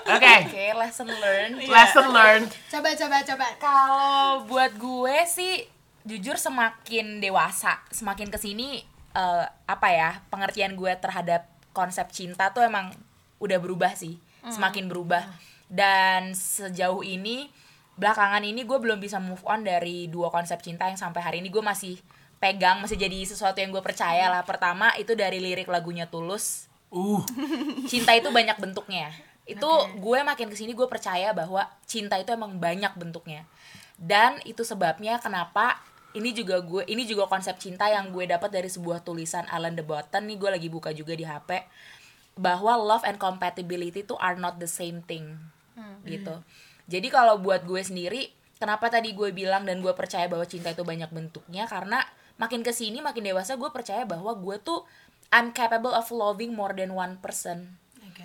[0.06, 1.56] Oke, oke lesson learned.
[1.66, 2.50] Lesson learned.
[2.70, 3.46] coba coba coba.
[3.58, 5.66] Kalau buat gue sih
[6.06, 8.80] jujur semakin dewasa, semakin ke sini
[9.12, 12.94] eh, apa ya pengertian gue terhadap konsep cinta tuh emang
[13.42, 14.14] udah berubah sih,
[14.46, 15.26] semakin berubah.
[15.68, 17.52] Dan sejauh ini
[18.00, 21.52] belakangan ini gue belum bisa move on dari dua konsep cinta yang sampai hari ini.
[21.52, 22.00] Gue masih
[22.40, 24.42] pegang, masih jadi sesuatu yang gue percaya lah.
[24.48, 27.20] Pertama itu dari lirik lagunya Tulus, Uh,
[27.85, 29.12] cinta itu banyak bentuknya.
[29.44, 29.68] Itu
[30.00, 33.44] gue makin ke sini gue percaya bahwa cinta itu emang banyak bentuknya.
[34.00, 35.85] Dan itu sebabnya kenapa
[36.16, 39.85] ini juga gue ini juga konsep cinta yang gue dapat dari sebuah tulisan Alan de
[39.85, 40.24] Botton.
[40.24, 41.61] Nih gue lagi buka juga di HP
[42.40, 45.37] bahwa love and compatibility itu are not the same thing
[46.06, 46.34] gitu.
[46.88, 50.82] Jadi kalau buat gue sendiri kenapa tadi gue bilang dan gue percaya bahwa cinta itu
[50.82, 51.64] banyak bentuknya?
[51.70, 52.02] Karena
[52.38, 54.82] makin ke sini makin dewasa gue percaya bahwa gue tuh
[55.28, 57.78] I'm capable of loving more than one person.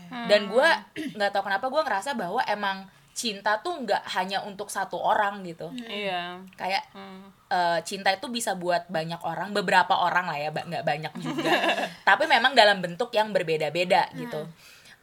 [0.10, 0.70] Dan gue
[1.18, 5.70] nggak tahu kenapa gue ngerasa bahwa emang cinta tuh nggak hanya untuk satu orang gitu.
[5.86, 6.42] Iya.
[6.58, 6.90] Kayak
[7.54, 11.52] eh, cinta itu bisa buat banyak orang beberapa orang lah ya nggak banyak juga.
[12.10, 14.42] Tapi memang dalam bentuk yang berbeda-beda gitu.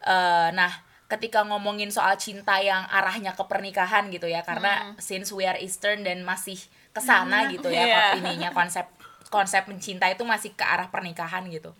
[0.03, 5.43] Eh, nah ketika ngomongin soal cinta yang arahnya ke pernikahan gitu ya karena since we
[5.43, 6.55] are Eastern dan masih
[6.95, 8.87] ke sana gitu ya kok ininya konsep
[9.27, 11.75] konsep mencinta itu masih ke arah pernikahan gitu.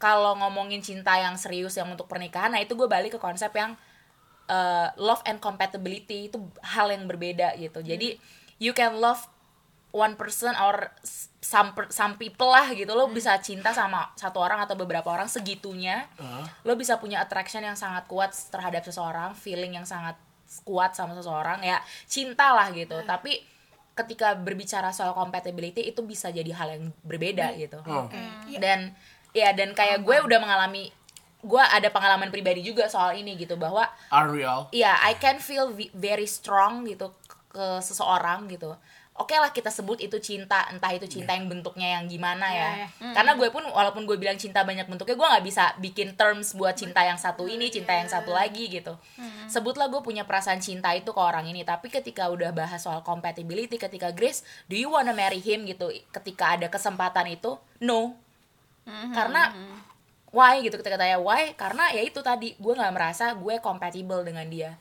[0.00, 3.76] Kalau ngomongin cinta yang serius yang untuk pernikahan nah itu gue balik ke konsep yang
[4.48, 7.84] uh, love and compatibility itu hal yang berbeda gitu.
[7.84, 8.16] Jadi
[8.56, 9.28] you can love
[9.92, 10.88] one person or
[11.44, 12.96] some some people lah gitu.
[12.96, 16.08] Lo bisa cinta sama satu orang atau beberapa orang segitunya.
[16.64, 20.16] Lo bisa punya attraction yang sangat kuat terhadap seseorang feeling yang sangat
[20.64, 21.60] kuat sama seseorang.
[21.60, 22.96] Ya cinta lah gitu.
[23.04, 23.44] Tapi
[23.94, 27.78] ketika berbicara soal compatibility itu bisa jadi hal yang berbeda gitu.
[27.86, 28.08] Oh.
[28.58, 28.96] dan
[29.36, 30.90] ya dan kayak gue udah mengalami
[31.44, 34.72] gue ada pengalaman pribadi juga soal ini gitu bahwa Unreal.
[34.72, 37.12] Iya, I can feel very strong gitu
[37.52, 38.72] ke seseorang gitu.
[39.14, 42.90] Oke lah kita sebut itu cinta, entah itu cinta yang bentuknya yang gimana ya.
[43.14, 46.74] Karena gue pun walaupun gue bilang cinta banyak bentuknya, gue nggak bisa bikin terms buat
[46.74, 48.98] cinta yang satu ini, cinta yang satu lagi gitu.
[49.46, 53.78] Sebutlah gue punya perasaan cinta itu ke orang ini, tapi ketika udah bahas soal compatibility,
[53.78, 55.62] ketika Grace, do you wanna marry him?
[55.64, 58.18] gitu, ketika ada kesempatan itu, no.
[59.14, 59.54] Karena
[60.34, 64.42] why gitu ketika tanya why karena ya itu tadi gue nggak merasa gue compatible dengan
[64.50, 64.74] dia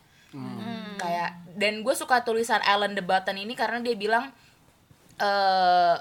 [1.04, 4.32] kayak dan gue suka tulisan Alan de Botton ini karena dia bilang
[5.20, 5.96] eh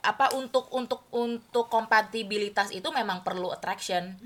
[0.00, 4.16] apa untuk untuk untuk kompatibilitas itu memang perlu attraction.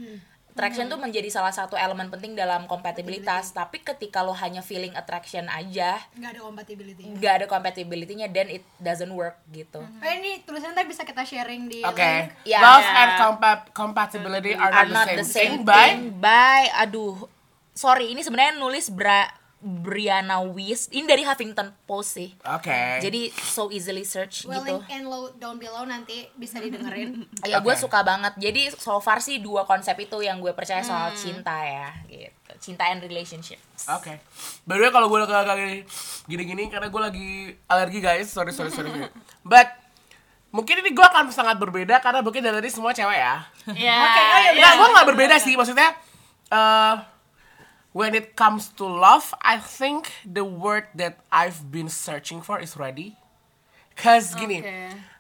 [0.55, 3.51] Attraction tuh menjadi salah satu elemen penting dalam kompatibilitas.
[3.51, 8.63] Tapi ketika lo hanya feeling attraction aja nggak ada compatibility nggak ada compatibility-nya then it
[8.79, 9.83] doesn't work gitu.
[9.83, 11.99] Oh, ini tulisannya bisa kita sharing di Oke.
[11.99, 12.31] link.
[12.47, 12.63] Ya.
[12.63, 16.15] Love and compa- compatibility are, are not, the same, thing.
[16.15, 16.23] thing.
[16.23, 17.27] By aduh.
[17.75, 19.27] Sorry ini sebenarnya nulis Bra
[19.65, 23.01] Brianna Weiss ini dari Huffington Post sih Oke.
[23.01, 27.25] jadi so easily search Well, gitu link and low down below nanti bisa didengerin.
[27.49, 27.81] ya gue Oke.
[27.81, 31.17] suka banget jadi so far sih dua konsep itu yang gue percaya soal Hmm.
[31.17, 34.21] cinta ya gitu cinta and relationship Oke.
[34.63, 35.83] By the way kalau gue lagi
[36.25, 37.31] gini-gini karena gue lagi
[37.67, 38.31] alergi guys.
[38.31, 38.89] Sorry sorry sorry.
[39.43, 39.69] But
[40.49, 43.35] mungkin ini gue akan sangat berbeda karena mungkin dari tadi semua cewek ya.
[43.91, 43.99] ya
[44.55, 45.53] Nggak, gue nggak berbeda sih.
[45.53, 45.93] Maksudnya,
[46.49, 46.95] uh,
[47.95, 52.77] when it comes to love, I think the word that I've been searching for is
[52.77, 53.17] ready.
[53.95, 54.67] Cause gini,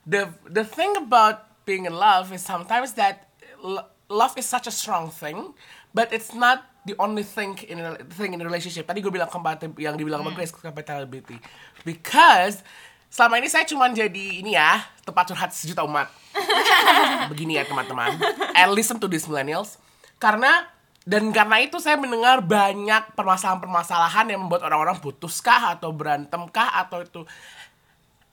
[0.02, 3.30] the the thing about being in love is sometimes that
[3.62, 5.54] lo- love is such a strong thing,
[5.94, 8.90] but it's not the only thing in a, thing in a relationship.
[8.90, 11.38] Tadi gue bilang compatib yang dibilang sama Grace compatibility,
[11.87, 12.66] because
[13.06, 16.10] selama ini saya cuman jadi ini ya tempat curhat sejuta umat.
[17.30, 18.18] Begini ya teman-teman.
[18.58, 19.78] And listen to these millennials.
[20.18, 20.73] Karena
[21.04, 27.22] dan karena itu saya mendengar banyak permasalahan-permasalahan yang membuat orang-orang putuskah atau berantemkah atau itu.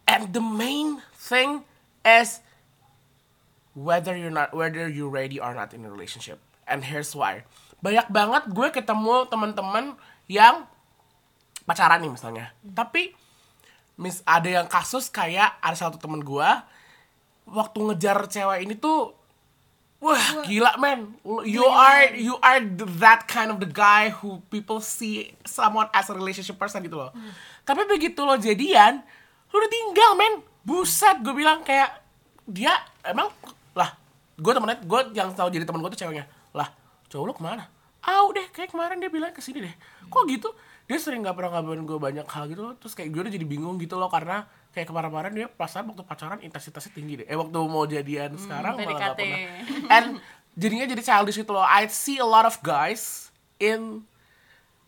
[0.08, 1.68] And the main thing
[2.08, 2.40] is
[3.76, 6.40] whether you're not whether you ready or not in a relationship.
[6.64, 7.44] And here's why.
[7.84, 10.00] Banyak banget gue ketemu teman-teman
[10.32, 10.64] yang
[11.68, 12.56] pacaran nih misalnya.
[12.64, 13.12] Tapi
[14.00, 16.50] mis ada yang kasus kayak ada satu temen gue
[17.52, 19.12] waktu ngejar cewek ini tuh
[20.02, 21.14] wah gila man
[21.46, 22.58] you are you are
[22.98, 27.14] that kind of the guy who people see someone as a relationship person gitu loh.
[27.62, 29.06] Tapi begitu lo jadian
[29.54, 30.34] lo udah tinggal men.
[30.62, 32.02] Buset gue bilang kayak
[32.50, 32.74] dia
[33.06, 33.30] emang
[33.78, 33.94] lah
[34.38, 36.26] gue temennya gue yang tahu jadi temen gue tuh ceweknya.
[36.58, 36.74] Lah
[37.10, 37.70] cowok lo ke mana?
[38.02, 39.74] Ah udah kayak kemarin dia bilang ke sini deh.
[40.10, 40.50] Kok gitu?
[40.90, 42.74] Dia sering nggak pernah ngabarin gue banyak hal gitu loh.
[42.82, 46.40] Terus kayak gue udah jadi bingung gitu loh karena kayak kemarin-kemarin dia perasaan waktu pacaran
[46.40, 49.22] intensitasnya tinggi deh eh waktu mau jadian sekarang malah nggak PDKT.
[49.22, 49.40] pernah
[49.92, 50.06] and
[50.56, 54.08] jadinya jadi childish gitu loh I see a lot of guys in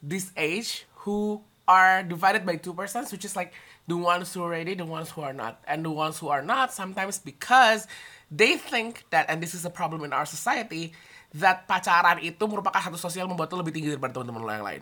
[0.03, 3.55] this age who are divided by two persons, which is like
[3.87, 6.43] the ones who are ready, the ones who are not, and the ones who are
[6.43, 7.87] not sometimes because
[8.27, 10.91] they think that, and this is a problem in our society,
[11.33, 14.81] that pacaran itu merupakan satu sosial membuat lo lebih tinggi daripada teman-teman lo yang lain.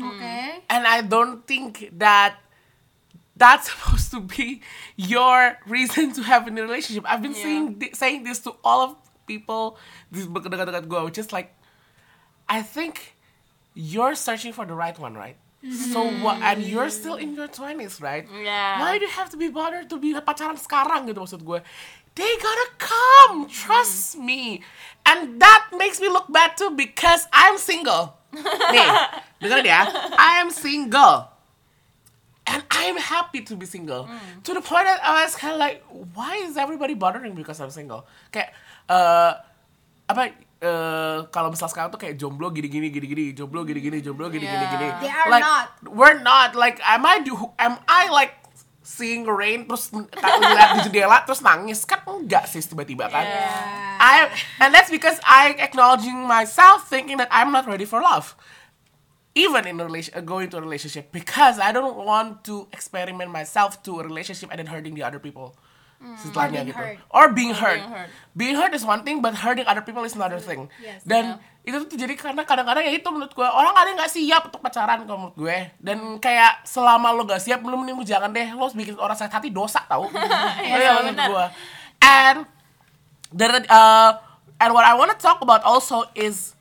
[0.00, 0.34] Oke.
[0.70, 2.38] And I don't think that
[3.36, 4.62] that's supposed to be
[4.96, 7.04] your reason to have a new relationship.
[7.06, 8.96] I've been saying thi- saying this to all of
[9.26, 9.76] people
[10.10, 11.54] this gue, which like,
[12.48, 13.14] I think
[13.74, 15.36] you're searching for the right one, right?
[15.66, 16.40] So what?
[16.42, 18.26] And you're still in your twenties, right?
[18.30, 18.80] Yeah.
[18.80, 21.60] Why do you have to be bothered to be pacaran sekarang gitu maksud gue?
[22.16, 24.64] They gotta come, trust me.
[25.04, 28.16] And that makes me look bad too because I'm single.
[28.32, 28.88] Nih,
[29.42, 29.84] dengerin ya.
[30.16, 31.35] I am single.
[32.46, 34.06] And I'm happy to be single.
[34.46, 35.82] To the point that I was kind of like,
[36.14, 38.06] why is everybody bothering because I'm single?
[38.30, 38.54] Kayak,
[38.86, 39.32] eh
[40.06, 40.22] apa,
[40.62, 44.72] eh kalau misal sekarang tuh kayak jomblo gini-gini, gini-gini, jomblo gini-gini, jomblo gini-gini, Yeah.
[44.78, 44.88] gini.
[45.02, 45.66] They are like, not.
[45.90, 46.54] We're not.
[46.54, 48.38] Like, am I do, am I like
[48.86, 53.26] seeing rain terus lihat di jendela terus nangis kan enggak sih tiba-tiba kan
[53.98, 54.30] I
[54.62, 58.38] and that's because I acknowledging myself thinking that I'm not ready for love
[59.36, 63.28] even in a relation uh, going to a relationship because I don't want to experiment
[63.28, 65.52] myself to a relationship and then hurting the other people
[65.96, 66.96] setelahnya being gitu hurt.
[67.08, 67.80] or being hurt.
[67.80, 68.08] being hurt.
[68.36, 71.00] being hurt is one thing but hurting other people is another thing Yes.
[71.08, 74.42] dan itu tuh jadi karena kadang-kadang ya itu menurut gue orang ada yang nggak siap
[74.52, 78.54] untuk pacaran kalau menurut gue dan kayak selama lo gak siap belum lu jangan deh
[78.54, 80.06] lo bikin orang sakit hati dosa tau
[80.62, 81.46] Iya, Iya, menurut gue
[82.04, 82.38] and
[83.32, 84.20] there uh,
[84.60, 86.55] and what I want to talk about also is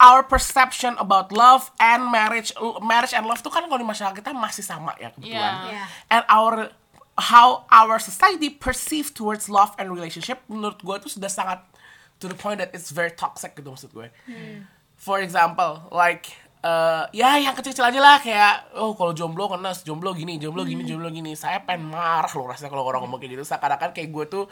[0.00, 4.32] our perception about love and marriage marriage and love tuh kan kalau di masyarakat kita
[4.32, 5.54] masih sama ya kebetulan.
[5.68, 5.72] Iya.
[5.76, 5.84] Iya.
[6.08, 6.72] and our
[7.20, 11.60] how our society perceive towards love and relationship menurut gue tuh sudah sangat
[12.16, 14.08] to the point that it's very toxic gitu maksud gue.
[14.96, 16.32] For example like
[16.64, 20.88] uh, ya yang kecil-kecil aja lah kayak oh kalau jomblo kena jomblo gini jomblo gini
[20.88, 21.36] jomblo gini.
[21.36, 23.44] Saya pengen marah loh rasanya kalau orang ngomong kayak gitu.
[23.44, 24.44] Seakan-akan kayak gue tuh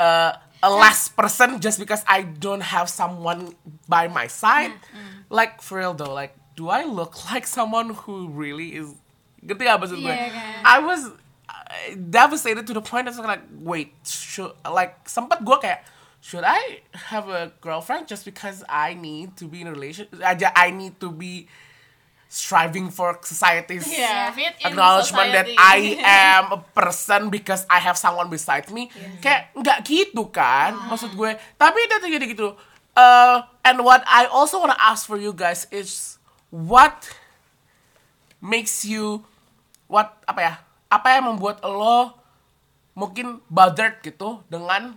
[0.00, 0.32] uh,
[0.64, 3.52] a last person just because I don't have someone
[3.84, 4.72] by my side.
[5.28, 8.96] Like for real though, like do I look like someone who really is?
[9.40, 10.16] Ngerti gak maksud gue?
[10.64, 11.08] I was
[11.48, 15.80] uh, devastated to the point that I was like, wait, should like sempat gue kayak
[16.20, 20.12] should I have a girlfriend just because I need to be in a relationship?
[20.20, 21.48] Aja I need to be
[22.30, 24.30] striving for society's Yeah,
[24.62, 25.98] acknowledgement that society.
[25.98, 25.98] I
[26.38, 28.86] am a person because I have someone beside me.
[29.18, 31.34] Kayak nggak gitu kan, maksud gue.
[31.58, 32.54] Tapi itu jadi gitu.
[32.94, 36.22] Uh, and what I also wanna ask for you guys is
[36.54, 37.10] what
[38.38, 39.26] makes you
[39.90, 40.54] what apa ya?
[40.86, 42.14] Apa yang membuat lo
[42.94, 44.94] mungkin bothered gitu dengan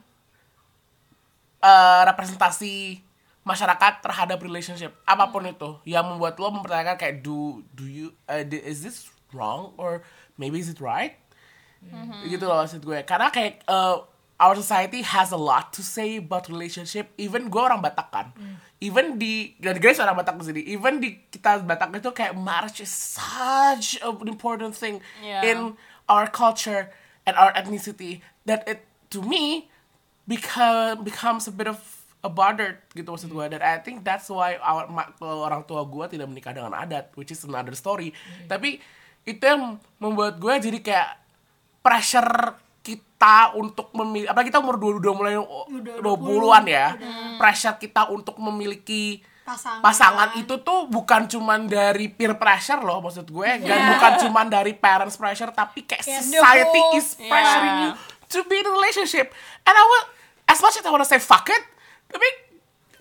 [1.66, 3.02] uh, representasi
[3.44, 8.40] masyarakat terhadap relationship apa pun itu yang membuat lo mempertanyakan kayak do do you uh,
[8.44, 10.00] is this wrong or
[10.40, 11.20] maybe is it right?
[12.24, 13.04] Gitu loh maksud gue.
[13.04, 14.08] Karena kayak uh,
[14.40, 18.28] our society has a lot to say about relationship even gue orang Batak kan.
[18.80, 22.80] Even di dan Grace orang Batak di sini even di kita Batak itu kayak marriage
[22.80, 25.44] is such an important thing Yeah.
[25.44, 25.58] in
[26.08, 26.92] our culture
[27.28, 29.68] and our ethnicity that it to me
[30.28, 31.80] become becomes a bit of
[32.24, 36.06] a bother gitu maksud gue dan I think that's why our, ma- orang tua gue
[36.10, 38.16] tidak menikah dengan adat which is another story.
[38.46, 38.80] Tapi
[39.22, 41.10] itu yang membuat gue jadi kayak
[41.80, 45.34] pressure kita untuk memilih apalagi kita umur dua udah mulai
[46.00, 46.96] dua puluhan ya
[47.36, 49.80] pressure kita untuk memiliki Pasangan.
[49.80, 53.50] pasangan itu tuh bukan cuman dari peer pressure loh maksud gue.
[53.60, 57.84] Dan bukan cuman dari parents pressure tapi kayak Yeah, society whole- is pressuring Yeah.
[57.86, 57.92] you
[58.30, 59.36] to be in a relationship.
[59.62, 60.06] And I will
[60.46, 61.60] as much as I wanna say fuck it
[62.14, 62.28] tapi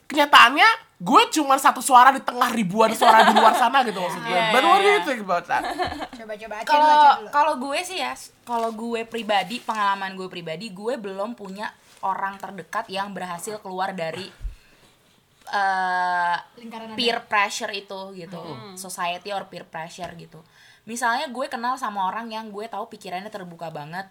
[0.08, 0.68] kenyataannya
[1.02, 4.30] gue cuma satu suara di tengah ribuan suara di luar sana gitu maksud gue.
[4.30, 5.62] Iya, But what do you think about that?
[6.14, 8.14] Coba coba Aceh dulu, kalau kalau gue sih ya
[8.46, 11.74] kalau gue pribadi pengalaman gue pribadi gue belum punya
[12.06, 14.30] orang terdekat yang berhasil keluar dari
[15.50, 16.98] eh, Lingkaran Anda.
[16.98, 18.42] peer pressure itu gitu
[18.78, 20.38] society or peer pressure gitu
[20.86, 24.06] misalnya gue kenal sama orang yang gue tahu pikirannya terbuka banget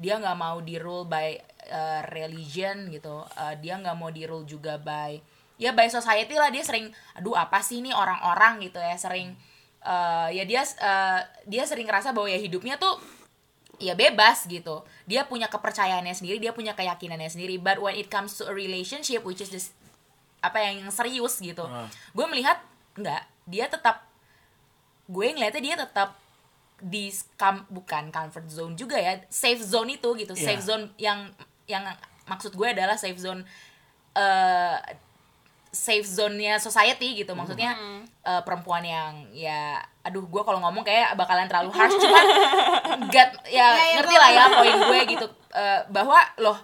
[0.00, 1.38] dia nggak mau di rule by
[1.70, 3.22] uh, religion gitu.
[3.38, 5.16] Uh, dia nggak mau di rule juga by
[5.60, 8.60] ya by society lah dia sering aduh apa sih ini orang-orang?
[8.66, 9.38] gitu ya sering
[9.86, 12.98] uh, ya dia uh, dia sering ngerasa bahwa ya hidupnya tuh
[13.80, 14.84] ya bebas gitu.
[15.08, 17.56] Dia punya kepercayaannya sendiri dia punya keyakinannya sendiri.
[17.56, 19.72] But when it comes to a relationship which is this
[20.40, 21.84] apa yang serius gitu Ah.
[22.16, 22.64] gue melihat
[22.96, 24.08] enggak dia tetap
[25.04, 26.16] gue ngeliatnya dia tetap
[26.80, 27.12] di
[27.68, 30.32] bukan comfort zone juga ya safe zone itu gitu.
[30.32, 30.44] Iya.
[30.48, 31.28] safe zone yang
[31.70, 31.86] yang
[32.26, 33.46] maksud gue adalah safe zone
[34.18, 34.76] eh
[35.70, 37.78] safe zone-nya society gitu maksudnya
[38.26, 42.26] eh, perempuan yang ya aduh gue kalau ngomong kayak bakalan terlalu harsh cuman
[43.14, 46.54] get ya, Ya, ya, ngerti lah ya poin gue gitu Eh, bahwa loh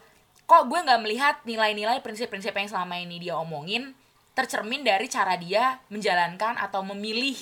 [0.47, 3.99] kok gue nggak melihat nilai-nilai prinsip-prinsip yang selama ini dia omongin
[4.31, 7.35] tercermin dari cara dia menjalankan atau memilih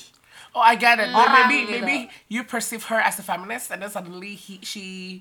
[0.54, 1.10] Oh, I get it.
[1.10, 1.82] Orang maybe gitu.
[1.82, 1.96] maybe
[2.30, 5.20] you perceive her as a feminist and then suddenly he, she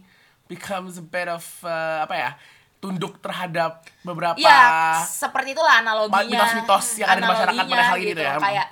[0.54, 2.32] becomes a bit of uh, apa ya?
[2.78, 6.20] tunduk terhadap beberapa Ya, seperti itulah analoginya.
[6.28, 8.36] mitos-mitos yang ada di masyarakat pada hari ini tuh ya.
[8.38, 8.68] Kayak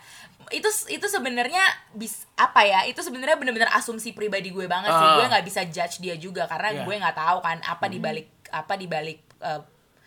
[0.51, 1.63] itu itu sebenarnya
[1.95, 2.83] bis apa ya?
[2.83, 5.07] Itu sebenarnya benar-benar asumsi pribadi gue banget sih.
[5.07, 5.15] Ah.
[5.15, 6.83] Gue nggak bisa judge dia juga karena Iya.
[6.83, 9.61] gue nggak tahu kan apa di balik apa di balik eh,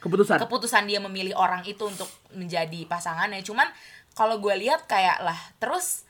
[0.04, 0.36] keputusan.
[0.36, 3.72] keputusan dia memilih orang itu untuk menjadi pasangannya cuman
[4.12, 6.04] kalau gue lihat kayak lah terus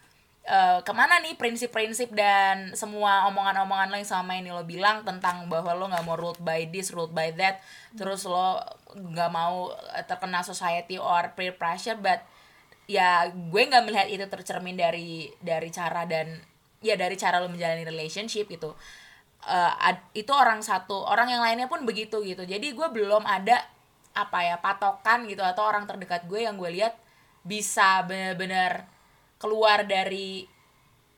[0.45, 5.49] eh, ke mana nih prinsip-prinsip dan semua omongan-omongan lo yang selama ini lo bilang tentang
[5.49, 7.61] bahwa lo nggak mau ruled by this ruled by that.
[7.97, 8.61] Terus lo
[8.95, 12.21] nggak mau eh, terkena society or peer pressure but
[12.85, 16.37] ya gue nggak melihat itu tercermin dari dari cara dan
[16.85, 18.77] ya dari cara lo menjalani relationship gitu.
[19.45, 22.45] Eh, ad- itu orang satu orang yang lainnya pun begitu gitu.
[22.45, 23.61] Jadi gue belum ada
[24.15, 26.95] apa ya patokan gitu atau orang terdekat gue yang gue lihat
[27.45, 28.87] bisa benar-benar
[29.39, 30.47] keluar dari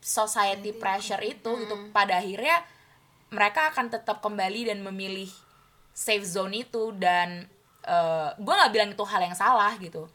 [0.01, 2.63] society pressure itu gitu pada akhirnya
[3.35, 5.29] mereka akan tetap kembali dan memilih
[5.91, 7.49] safe zone itu dan
[7.83, 10.07] eh, gue nggak bilang itu hal yang salah gitu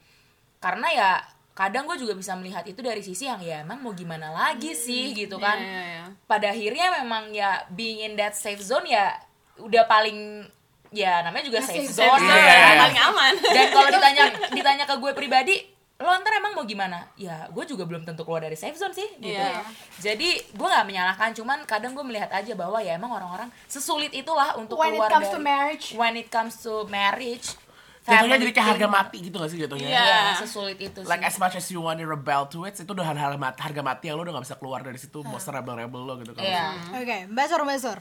[0.62, 1.12] karena ya
[1.52, 5.12] kadang gue juga bisa melihat itu dari sisi yang ya emang mau gimana lagi sih
[5.12, 6.06] gitu kan Iya, iya, iya.
[6.24, 9.12] pada akhirnya memang ya being in that safe zone ya
[9.60, 10.48] udah paling
[10.96, 12.56] ya namanya juga safe safe zone zone, lah iya, ya.
[12.56, 12.80] iya.
[12.88, 14.24] paling aman dan kalau ditanya
[14.56, 15.56] ditanya ke gue pribadi
[16.02, 19.06] lo ntar emang mau gimana ya gue juga belum tentu keluar dari safe zone sih
[19.16, 19.62] gitu Iya.
[19.98, 24.54] jadi gue nggak menyalahkan cuman kadang gue melihat aja bahwa ya emang orang-orang sesulit itulah
[24.56, 25.86] untuk When it keluar comes dari to marriage.
[25.94, 27.54] when it comes to marriage
[28.02, 29.86] Jatuhnya jadi kayak harga mati gitu gak sih jatuhnya?
[29.86, 30.02] Iya.
[30.02, 32.90] ya sesulit itu Like sih as much as you want to rebel to it, itu
[32.90, 36.02] udah hal-hal mat- harga mati yang lo udah gak bisa keluar dari situ, mau rebel-rebel
[36.02, 36.42] lo gitu kan.
[36.42, 36.98] Iya.
[36.98, 38.00] Oke, Mbak Sor, Mbak Sor.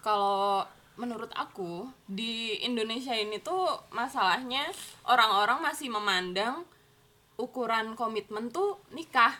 [0.00, 0.64] kalau
[0.96, 4.68] menurut aku di Indonesia ini tuh masalahnya
[5.04, 6.64] orang-orang masih memandang
[7.40, 9.32] ukuran komitmen tuh nikah.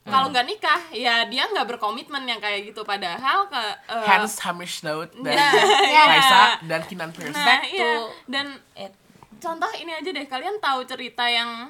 [0.00, 2.82] Kalau nggak nikah, ya dia nggak berkomitmen yang kayak gitu.
[2.82, 3.62] Padahal ke
[4.40, 5.36] Hamish Daud dan
[5.92, 6.02] Iya.
[6.06, 7.32] Raisa dan Kinan Pierce.
[7.32, 7.88] nah back iya to
[8.26, 8.92] dan it.
[9.36, 11.68] contoh ini aja deh kalian tahu cerita yang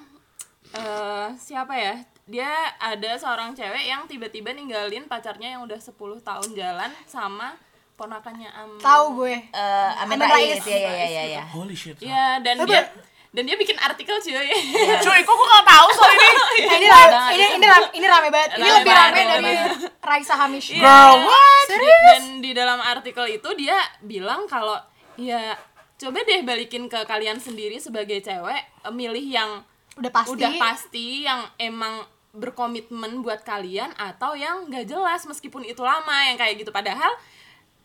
[0.71, 2.47] eh siapa ya dia
[2.79, 7.59] ada seorang cewek yang tiba-tiba ninggalin pacarnya yang udah 10 tahun jalan sama
[7.93, 9.37] ponakannya Am Tahu gue.
[9.51, 10.65] Eh, Amin Amin Rais Rais.
[10.65, 11.43] ya ya ya ya, ya.
[11.51, 11.99] Holy shit.
[11.99, 12.71] ya dan Coba.
[12.71, 12.83] dia
[13.31, 14.35] dan dia bikin artikel cuy
[15.05, 16.27] Cuy, kok gue gak tau soal ini?
[16.27, 18.51] Nah, ini, rame, ini, ini, rame, ini rame banget.
[18.53, 19.71] Ini Rame lebih banget, rame rame dari banget.
[20.01, 20.69] Raisa Hamish.
[20.75, 21.67] Girl, what?
[21.67, 24.75] Di- dan di dalam artikel itu dia bilang kalau
[25.15, 25.55] ya
[25.97, 29.51] coba deh balikin ke kalian sendiri sebagai cewek eh, milih yang
[29.95, 30.33] Udah pasti.
[30.33, 36.35] udah pasti yang emang berkomitmen buat kalian atau yang nggak jelas meskipun itu lama yang
[36.35, 37.11] kayak gitu padahal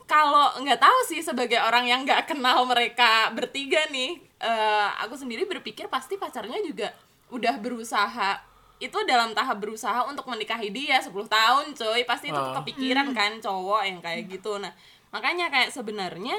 [0.05, 5.45] kalau nggak tahu sih sebagai orang yang nggak kenal mereka bertiga nih eh, aku sendiri
[5.45, 6.93] berpikir pasti pacarnya juga
[7.33, 8.37] udah berusaha
[8.77, 12.03] itu dalam tahap berusaha untuk menikahi dia 10 tahun coy.
[12.03, 12.53] Pasti itu Oh.
[12.59, 14.59] kepikiran kan cowok yang kayak gitu.
[14.59, 14.75] Nah
[15.15, 16.35] makanya kayak sebenarnya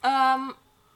[0.00, 0.42] em,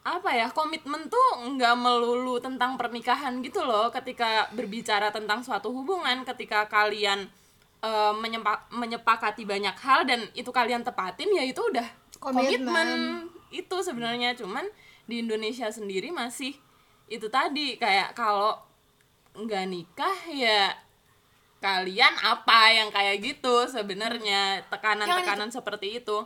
[0.03, 3.93] apa ya komitmen tuh nggak melulu tentang pernikahan gitu loh.
[3.93, 7.29] Ketika berbicara tentang suatu hubungan ketika kalian
[7.79, 11.87] em, menyepa- menyepakati banyak hal dan itu kalian tepatin ya itu udah
[12.19, 12.67] Komitmen.
[12.67, 12.89] komitmen
[13.49, 14.67] itu sebenarnya cuman
[15.07, 16.53] di Indonesia sendiri masih
[17.07, 18.59] itu tadi kayak kalau
[19.33, 20.75] nggak nikah ya
[21.59, 26.23] kalian apa yang kayak gitu sebenarnya tekanan-tekanan seperti itu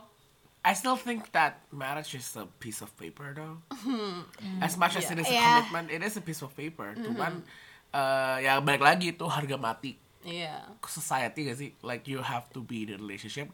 [0.63, 3.59] I still think that marriage is a piece of paper though.
[4.63, 5.59] As much as it is a Yeah.
[5.59, 6.95] commitment, it is a piece of paper.
[6.95, 7.43] Cuman
[7.91, 10.67] eh, ya balik lagi itu harga mati Iya.
[10.83, 11.69] society gak sih?
[11.79, 13.51] Like you have to be in a relationship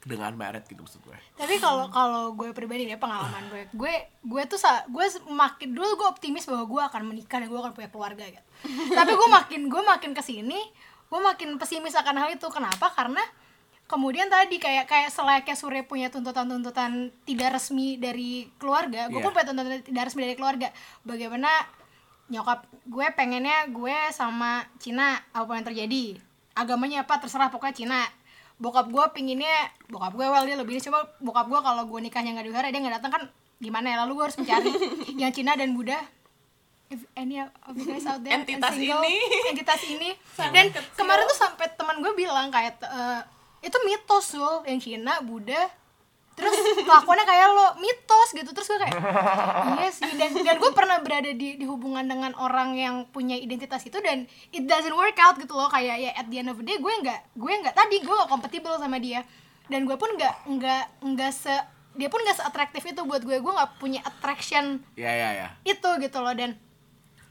[0.00, 1.12] dengan married gitu maksud gue.
[1.36, 5.92] Tapi kalau kalau gue pribadi nih pengalaman gue, gue gue tuh sa- gue makin dulu
[5.94, 8.40] gue optimis bahwa gue akan menikah dan gue akan punya keluarga gitu.
[8.96, 10.56] Tapi gue makin gue makin ke sini,
[11.06, 12.48] gue makin pesimis akan hal itu.
[12.48, 12.88] Kenapa?
[12.90, 13.20] Karena
[13.84, 19.36] kemudian tadi kayak kayak selayaknya Sure punya tuntutan-tuntutan tidak resmi dari keluarga, gue pun Iya.
[19.36, 20.68] punya tuntutan tidak resmi dari keluarga.
[21.02, 21.50] Bagaimana
[22.30, 26.16] nyokap gue pengennya gue sama Cina apa pun yang terjadi?
[26.54, 27.18] Agamanya apa?
[27.18, 28.00] Terserah pokoknya Cina.
[28.60, 32.46] Bokap gue pinginnya bokap gue well dia lebih coba bokap gue kalau gue nikahnya nggak
[32.46, 33.22] diwihara dia nggak datang kan
[33.58, 33.96] gimana ya?
[34.06, 34.70] Lalu gue harus mencari
[35.20, 35.98] yang Cina dan Buddha.
[36.90, 39.14] If any of you guys out there Entitas single, ini.
[39.54, 40.10] entitas ini.
[40.54, 43.22] Dan kemarin tuh sampai teman gue bilang kayak eh,
[43.62, 45.70] itu mitos loh yang Cina Buddha
[46.40, 48.50] terus kelakuannya kayak lo mitos gitu.
[48.50, 48.96] Terus gue kayak
[49.76, 50.10] iya sih.
[50.16, 54.24] Dan dan gue pernah berada di di hubungan dengan orang yang punya identitas itu dan
[54.50, 55.68] it doesn't work out gitu loh.
[55.68, 58.30] Kayak ya at the end of the day gue nggak gue nggak tadi gue nggak
[58.32, 59.22] compatible sama dia.
[59.68, 61.54] Dan gue pun nggak nggak nggak se
[61.94, 63.36] dia pun nggak seatraktif itu buat gue.
[63.38, 65.48] Gue nggak punya attraction Ya ya ya.
[65.62, 66.32] itu gitu loh.
[66.32, 66.56] Dan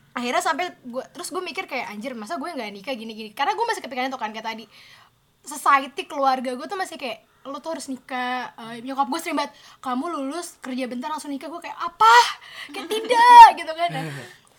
[0.09, 3.53] akhirnya sampai gue terus gue mikir kayak anjir masa gue nggak nikah gini gini karena
[3.53, 4.65] gue masih kepikiran itu kan kayak tadi
[5.45, 9.55] society keluarga gue tuh masih kayak lo tuh harus nikah Eh, nyokap gue sering banget
[9.79, 11.47] kamu lulus kerja bentar langsung nikah.
[11.47, 12.15] Gue kayak apa?
[12.75, 13.89] Kayak tidak gitu kan.
[13.89, 14.05] Dan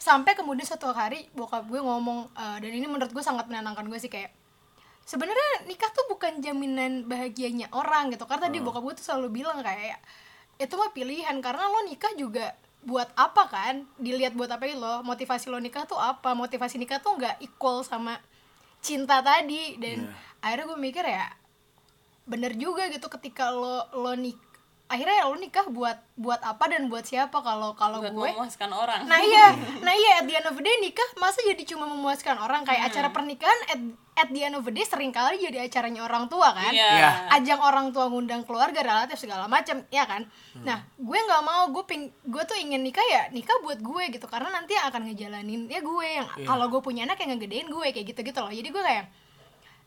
[0.01, 3.99] sampai kemudian suatu hari bokap gue ngomong eh, dan ini menurut gue sangat menenangkan gue
[4.01, 4.33] sih kayak
[5.05, 8.25] sebenarnya nikah tuh bukan jaminan bahagianya orang gitu.
[8.25, 10.01] Karena tadi bokap gue tuh selalu bilang kayak
[10.61, 13.75] itu mah pilihan karena lo nikah juga buat apa kan?
[14.01, 16.33] Dilihat buat apa lo motivasi lo nikah tuh apa?
[16.33, 18.17] Motivasi nikah tuh nggak equal sama
[18.81, 19.77] cinta tadi.
[19.77, 20.09] Dan
[20.41, 21.40] akhirnya gue mikir ya
[22.31, 24.39] bener juga gitu ketika lo lo nik
[24.91, 29.07] akhirnya ya lo nikah buat buat apa dan buat siapa kalau kalau gue memuaskan orang.
[29.07, 29.55] Nah iya,
[29.87, 32.91] nah iya at the end of the day nikah masa jadi cuma memuaskan orang kayak
[32.91, 33.79] acara pernikahan at,
[34.19, 36.75] at the end of the day sering kali jadi acaranya orang tua kan.
[36.75, 36.91] Iya.
[36.91, 37.11] Iya.
[37.39, 40.27] Ajang orang tua ngundang keluarga relatif segala macam, ya kan.
[40.67, 44.27] Nah gue nggak mau gue ping gue tuh ingin nikah ya nikah buat gue gitu
[44.27, 47.95] karena nanti yang akan ngejalanin ya gue yang kalau gue punya anak yang ngegedein gue
[47.95, 48.51] kayak gitu gitu loh.
[48.51, 49.07] Jadi gue kayak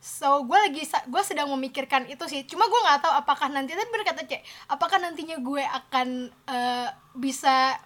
[0.04, 2.44] So gue lagi gue sedang memikirkan itu sih.
[2.44, 6.88] Cuma gue nggak tahu apakah nanti tapi bener kata cek, apakah nantinya gue akan eh,
[7.16, 7.80] bisa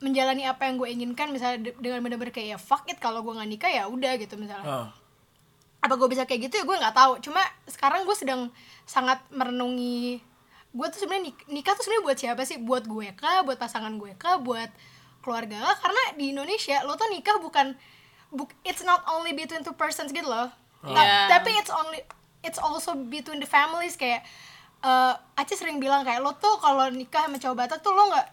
[0.00, 3.36] menjalani apa yang gue inginkan misalnya de- dengan bener-bener kayak ya fuck it kalau gue
[3.36, 4.64] nggak nikah ya udah gitu misalnya.
[4.64, 4.88] Oh.
[5.84, 7.20] Apa gue bisa kayak gitu ya gue nggak tahu.
[7.20, 8.48] Cuma sekarang gue sedang
[8.88, 10.24] sangat merenungi
[10.72, 12.56] gue tuh sebenarnya nik- nikah tuh sebenarnya buat siapa sih?
[12.64, 13.44] Buat gue kah?
[13.44, 14.40] Buat pasangan gue kah?
[14.40, 14.72] Buat
[15.20, 15.76] keluarga kah?
[15.84, 17.76] Karena di Indonesia lo tuh nikah bukan
[18.32, 20.48] buk, it's not only between two persons gitu loh.
[20.84, 21.30] Ta- Iya.
[21.30, 22.00] Tapi it's only
[22.40, 24.26] it's also between the families kayak
[24.80, 28.26] eh Aci sering bilang kayak lo tuh kalau nikah sama cowok Batak tuh lo nggak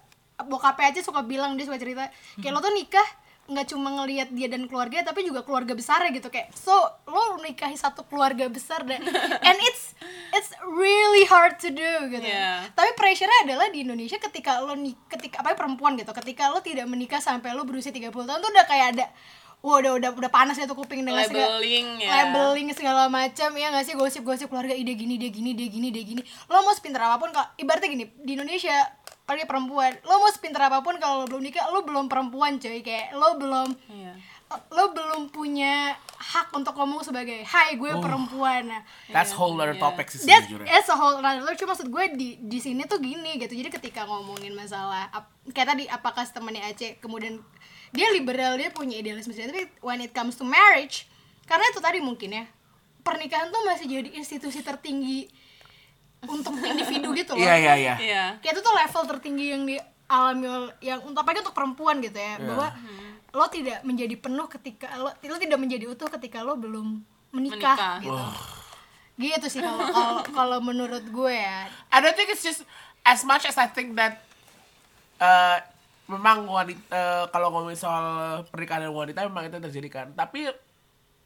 [0.43, 3.05] bokapnya Aci suka bilang dia suka cerita kayak lo tuh nikah
[3.45, 6.69] nggak cuma ngelihat dia dan keluarga tapi juga keluarga besar gitu kayak so
[7.03, 9.01] lo nikahi satu keluarga besar dan
[9.47, 9.97] and it's
[10.31, 12.69] it's really hard to do gitu Yeah.
[12.69, 16.85] tapi pressure adalah di Indonesia ketika lo nik ketika apa perempuan gitu ketika lo tidak
[16.85, 19.05] menikah sampai lo berusia 30 tahun tuh udah kayak ada
[19.59, 22.09] Wah udah udah udah panas ya tuh kuping dengan segala- Labeling ya.
[22.25, 25.99] labeling segala macam ya nggak sih gosip-gosip keluarga ide gini dia gini dia gini dia
[26.01, 28.71] gini lo mau sepintar apa pun kalau ibaratnya gini di Indonesia
[29.21, 32.79] apalagi perempuan lo mau sepintar apa pun kalau lo belum nikah lo belum perempuan coy
[32.79, 34.13] kayak lo belum Iya.
[34.69, 39.83] lo belum punya hak untuk ngomong sebagai hai gue perempuan nah That's whole other Iya.
[39.83, 40.71] topic sih That's, sejujurnya.
[40.71, 44.03] that's a whole another cuma maksud gue di di sini tuh gini gitu jadi ketika
[44.03, 47.43] ngomongin masalah ap- kayak tadi apakah temannya Aceh kemudian
[47.89, 49.51] dia liberal dia punya idealisme sendiri.
[49.51, 51.09] Tapi when it comes to marriage
[51.49, 52.45] karena itu tadi mungkin ya
[53.01, 55.25] pernikahan tuh masih jadi institusi tertinggi
[56.27, 57.41] untuk individu gitu loh.
[57.41, 57.95] Iya iya iya.
[57.97, 58.23] Iya.
[58.43, 62.37] kayak itu tuh level tertinggi yang dialami oleh yang untuk apalagi untuk perempuan gitu ya.
[62.37, 62.67] Bahwa
[63.29, 67.01] lo tidak menjadi penuh ketika lo lo tidak menjadi utuh ketika lo belum
[67.33, 67.97] menikah, Menikah.
[68.03, 68.25] gitu.
[69.19, 71.67] Gitu sih kalau kalau kalau menurut gue ya.
[71.91, 72.65] I don't think it's just
[73.05, 74.21] as much as I think that
[75.23, 75.59] uh,
[76.09, 80.07] memang wanita kalau ngomongin soal pernikahan dan wanita memang itu terjadi kan.
[80.17, 80.49] Tapi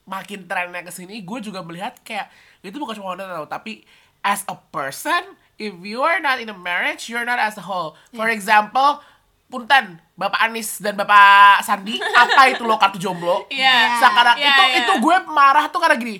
[0.03, 2.27] makin trennya ke sini gue juga melihat kayak
[2.59, 3.87] itu bukan cuma wanita tau, tapi
[4.19, 5.23] as a person
[5.55, 7.95] if you are not in a marriage you're not as a whole.
[8.11, 8.99] For example,
[9.47, 13.47] punten Bapak Anies dan Bapak Sandi apa itu lo kartu jomblo?
[13.47, 14.03] Iya.
[14.03, 14.77] Sekarang Iya, itu iya.
[14.83, 16.19] itu gue marah tuh karena gini.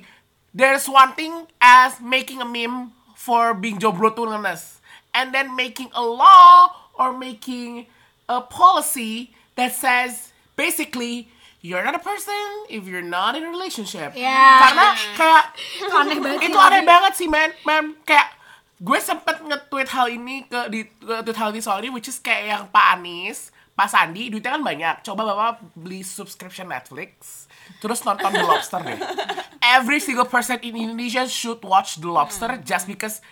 [0.55, 4.79] There's one thing as making a meme for being jomblo tuh ngenes.
[5.11, 7.85] And then making a law or making
[8.29, 11.29] a policy that says basically
[11.63, 14.13] you're not a person if you're not in a relationship.
[14.13, 14.59] Ya.
[14.59, 14.87] Karena
[15.19, 15.43] kayak
[15.79, 18.35] itu aneh banget sih itu aneh banget sih men, men kayak
[18.83, 22.51] gue sempet nge-tweet hal ini ke di tweet hal ini soal ini which is kayak
[22.51, 27.47] yang Pak Anies Pak Sandi duitnya kan banyak coba bapak beli subscription Netflix
[27.79, 28.99] terus nonton The Lobster deh
[29.79, 33.23] every single person in Indonesia should watch The Lobster just because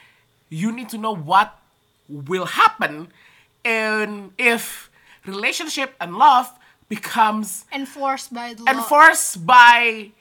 [0.48, 1.60] you need to know what
[2.08, 3.12] will happen
[3.64, 4.90] in if
[5.26, 6.50] relationship and love
[6.90, 8.72] becomes Enforced by the law.
[8.72, 10.12] enforced by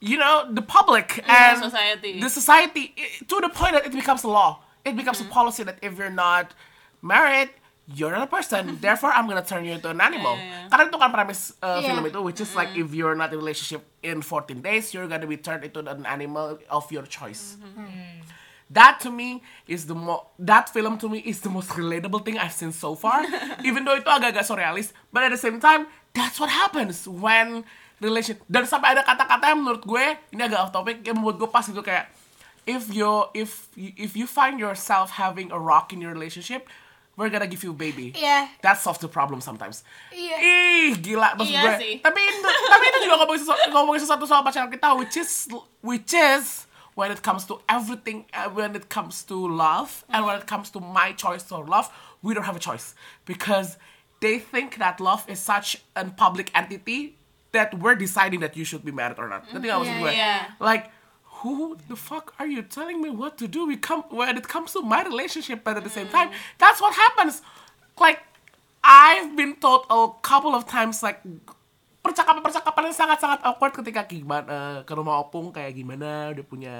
[0.00, 2.20] you know the public and society.
[2.20, 4.60] the society i- to the point that it becomes a law.
[4.84, 5.32] It becomes a mm-hmm.
[5.32, 6.54] policy that if you're not
[7.02, 7.50] married
[7.90, 8.66] you're not a person.
[8.66, 8.80] Mm-hmm.
[8.80, 10.38] Therefore i'm gonna turn you into an animal.
[10.38, 10.68] yeah, yeah.
[10.70, 11.90] karena itu kan premis uh, Yeah.
[11.90, 12.86] film itu which is like mm-hmm.
[12.86, 16.06] if you're not in a relationship in 14 days you're gonna be turned into an
[16.06, 18.22] animal of your choice mm.
[18.72, 22.36] That to me is the mo that film to me is the most relatable thing
[22.36, 23.20] I've seen so far.
[23.68, 27.62] Even though itu agak-agak surrealis, but at the same time that's what happens when
[27.98, 31.48] relation dan sampai ada kata-kata yang menurut gue ini agak off topic yang membuat gue
[31.48, 32.10] pas gitu kayak
[32.62, 36.66] if you if you- if you find yourself having a rock in your relationship
[37.14, 38.50] we're gonna give you baby Iya.
[38.60, 40.36] that solves the problem sometimes Iya.
[40.36, 41.94] ih gila maksud Iya gue sih.
[42.02, 45.30] tapi itu, tapi itu juga ngomongin sesuatu, ngomongin sesuatu soal pacaran kita which is
[45.78, 50.36] which is when it comes to everything uh, when it comes to love and when
[50.36, 51.90] it comes to my choice for love
[52.22, 53.76] we don't have a choice because
[54.20, 57.16] they think that love is such a public entity
[57.52, 59.44] that we're deciding that you should be married or not.
[59.50, 60.34] Ngerti nggak maksud Iya, gue iya.
[60.60, 60.84] like
[61.42, 63.66] who the fuck are you telling me what to do?
[63.66, 66.94] We come when it comes to my relationship but at the same time that's what
[66.94, 67.42] happens.
[67.98, 68.20] Like
[68.82, 71.20] I've been told a couple of times like
[72.02, 76.76] percakapan-percakapan yang sangat-sangat awkward ketika gimana ke rumah opung kayak gimana udah punya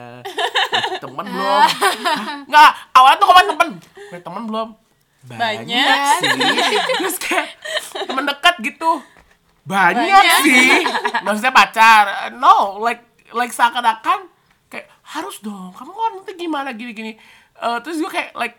[0.98, 1.62] teman belum?
[2.50, 3.68] Nggak awalnya tuh ngomong temen.
[4.10, 4.68] Punya teman belum?
[5.22, 6.18] Banyak, Banyak.
[6.18, 6.30] sih.
[6.98, 7.48] terus kayak
[7.94, 8.90] temen dekat gitu.
[9.62, 10.38] Banyak, Banyak.
[10.42, 10.82] sih.
[11.22, 12.34] Maksudnya pacar.
[12.34, 14.26] No like like seakan-akan
[14.66, 15.70] kayak harus dong.
[15.78, 16.74] Kamu kan nanti gimana?
[16.74, 17.14] Gini-gini.
[17.62, 18.58] Eh, terus gue kayak like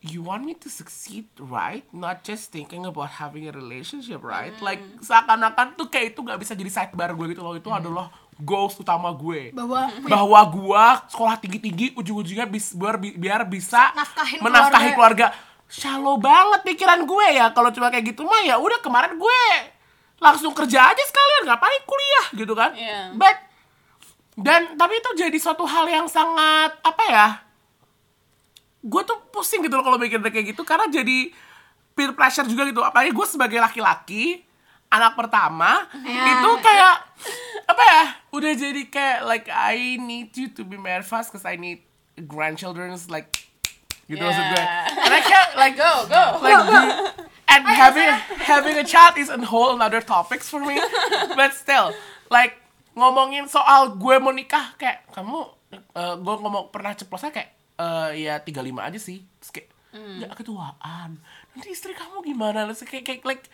[0.00, 4.80] you want me to succeed right not just thinking about having a relationship right like
[5.04, 8.08] seakan-akan tuh kayak itu gak bisa jadi sidebar gue gitu loh itu adalah
[8.40, 14.96] goals utama gue Bahwa bahwa gua sekolah tinggi-tinggi ujung-ujungnya bis, biar, biar bisa Nafkahin menafkahi
[14.96, 15.36] keluarga.
[15.70, 19.40] Shallow banget pikiran gue ya kalau cuma kayak gitu mah ya udah kemarin gue
[20.18, 22.70] langsung kerja aja sekalian ngapain kuliah gitu kan.
[22.74, 23.14] Iya.
[23.14, 23.36] But
[24.40, 27.28] dan tapi itu jadi suatu hal yang sangat apa ya?
[28.80, 31.32] Gue tuh pusing gitu loh kalau mikir kayak gitu karena jadi
[31.92, 32.80] peer pressure juga gitu.
[32.80, 34.40] Apalagi gue sebagai laki-laki
[34.88, 36.34] anak pertama Ya.
[36.34, 36.96] itu kayak
[37.64, 38.02] apa ya?
[38.30, 41.84] Udah jadi kayak like I need you to be married fast because I need
[42.18, 43.46] grandchildren like
[44.06, 44.58] gitu maksud gue.
[44.58, 45.04] Yeah.
[45.06, 46.24] And I can't like Go, go.
[46.40, 46.94] like the-
[47.46, 48.10] and having
[48.40, 50.78] having a child is a whole another topics for me
[51.34, 51.90] but still
[52.26, 52.54] like
[52.94, 57.50] ngomongin soal gue mau nikah kayak kamu eh, gue ngomong pernah ceplosnya kayak
[57.80, 59.24] eh ya 35 aja sih.
[59.40, 61.16] Terus kayak nggak ketuaan.
[61.50, 62.68] Nanti istri kamu gimana?
[62.68, 63.44] Terus kayak, kayak like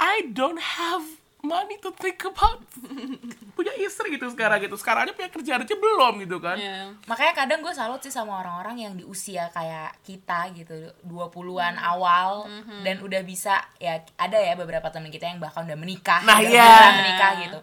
[0.00, 1.04] I don't have
[1.42, 2.62] money to think about.
[3.58, 4.74] Punya istri gitu sekarang gitu.
[4.74, 6.56] Sekarang aja punya kerjaan aja belum gitu kan.
[6.58, 6.94] Iya.
[7.06, 10.74] Makanya kadang gue salut sih sama orang-orang yang di usia kayak kita gitu
[11.06, 12.46] 20-an awal
[12.82, 16.50] dan udah bisa ya ada ya beberapa temen kita yang bahkan udah menikah, Nah, udah
[16.50, 16.98] iya.
[16.98, 17.58] menikah gitu.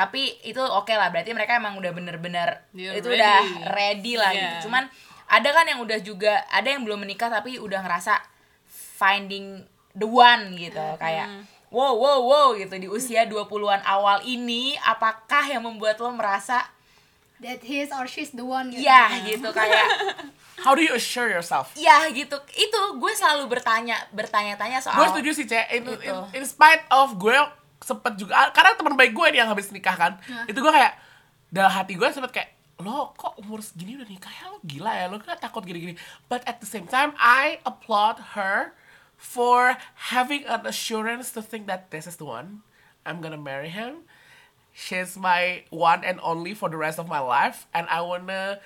[0.00, 3.68] Tapi itu oke lah berarti mereka emang udah bener-bener You're itu udah ready.
[3.68, 4.40] ready lah Iya.
[4.40, 4.56] gitu.
[4.66, 4.88] Cuman
[5.28, 8.16] ada kan yang udah juga ada yang belum menikah tapi udah ngerasa
[8.96, 15.44] finding the one gitu kayak wow wow wow gitu di usia 20-an awal ini apakah
[15.44, 16.66] yang membuat lo merasa
[17.38, 18.82] that he is or she's the one gitu.
[18.82, 19.86] ya gitu kayak
[20.64, 25.30] how do you assure yourself ya gitu itu gue selalu bertanya bertanya-tanya soal gue setuju
[25.32, 25.94] sih cek in, Gitu.
[26.04, 27.32] in, in spite of gue
[27.80, 30.12] sempet juga karena teman baik gue nih yang habis nikah kan
[30.44, 31.00] itu gue kayak
[31.48, 32.50] dalam hati gue sempet kayak
[32.80, 34.44] lo kok umur segini udah nikah ya?
[34.48, 35.04] Lo gila ya?
[35.12, 36.00] Lo kan takut gini-gini?
[36.32, 38.72] But at the same time I applaud her
[39.20, 39.76] for
[40.08, 42.64] having an assurance to think that this is the one
[43.04, 44.08] I'm gonna marry him.
[44.72, 48.64] She's my one and only for the rest of my life and I wanna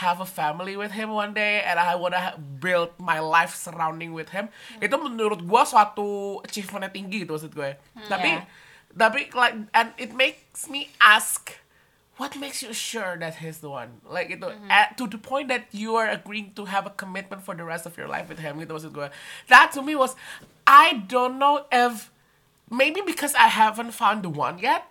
[0.00, 4.32] have a family with him one day and I wanna build my life surrounding with
[4.32, 4.48] him.
[4.48, 4.84] Hmm.
[4.84, 7.76] Itu menurut gua suatu achievementnya tinggi gitu maksud gue.
[7.96, 8.08] Hmm.
[8.08, 8.44] Tapi Yeah.
[8.92, 11.60] tapi like and it makes me ask
[12.20, 14.00] what makes you sure that he's the one?
[14.08, 14.68] Like itu hmm.
[14.72, 17.84] at, to the point that you are agreeing to have a commitment for the rest
[17.84, 19.08] of your life with him gitu maksud gue.
[19.52, 20.16] That to me was
[20.64, 22.08] I don't know if
[22.72, 24.88] maybe because I haven't found the one yet,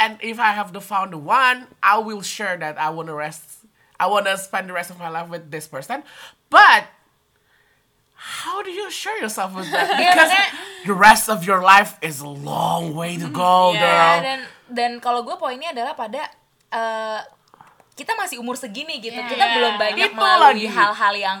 [0.00, 3.14] and if I have the found the one, I will share that I want to
[3.14, 3.59] rest.
[4.00, 6.00] I want to spend the rest of my life with this person.
[6.48, 6.88] But
[8.16, 9.96] how do you assure yourself with that?
[9.96, 10.32] Because
[10.88, 13.80] the rest of your life is a long way to go, Yeah.
[13.80, 14.16] girl.
[14.20, 14.40] Dan
[14.70, 16.28] dan kalau gue poinnya adalah pada
[16.70, 17.20] eh,
[17.92, 19.28] kita masih umur segini gitu Iya.
[19.28, 20.66] kita belum banyak Itu melalui lagi.
[20.70, 21.38] hal-hal yang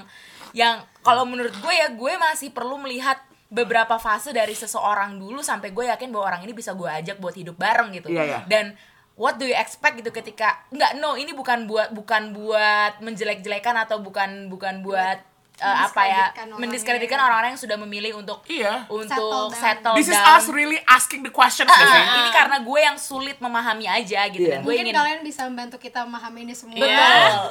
[0.50, 5.70] yang kalau menurut gue ya gue masih perlu melihat beberapa fase dari seseorang dulu sampai
[5.70, 8.38] gue yakin bahwa orang ini bisa gue ajak buat hidup bareng gitu Iya, iya.
[8.46, 8.74] dan
[9.20, 14.00] what do you expect gitu ketika nggak no ini bukan buat bukan buat menjelek-jelekan atau
[14.00, 15.20] bukan bukan buat
[15.60, 16.24] eh, apa ya
[16.56, 18.88] mendiskreditkan orang-orang yang sudah memilih untuk Iya.
[18.88, 19.96] untuk Settle settle, down.
[20.00, 22.00] This is us really asking the questions gak sih?
[22.00, 24.56] ah, ini karena gue yang sulit memahami aja gitu Iya.
[24.56, 26.80] dan gue Mungkin ingin kalian bisa membantu kita memahami ini semua.
[26.80, 26.88] Betul.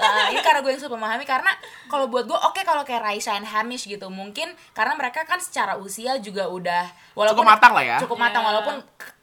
[0.01, 1.53] Ah, ini karena gue yang sulit memahami karena
[1.85, 5.77] kalau buat gue oke kalau kayak Raisa and Hamish gitu mungkin karena mereka kan secara
[5.77, 7.97] usia juga udah walaupun Cukup matang lah ya.
[8.01, 8.49] Cukup matang Iya.
[8.49, 8.75] walaupun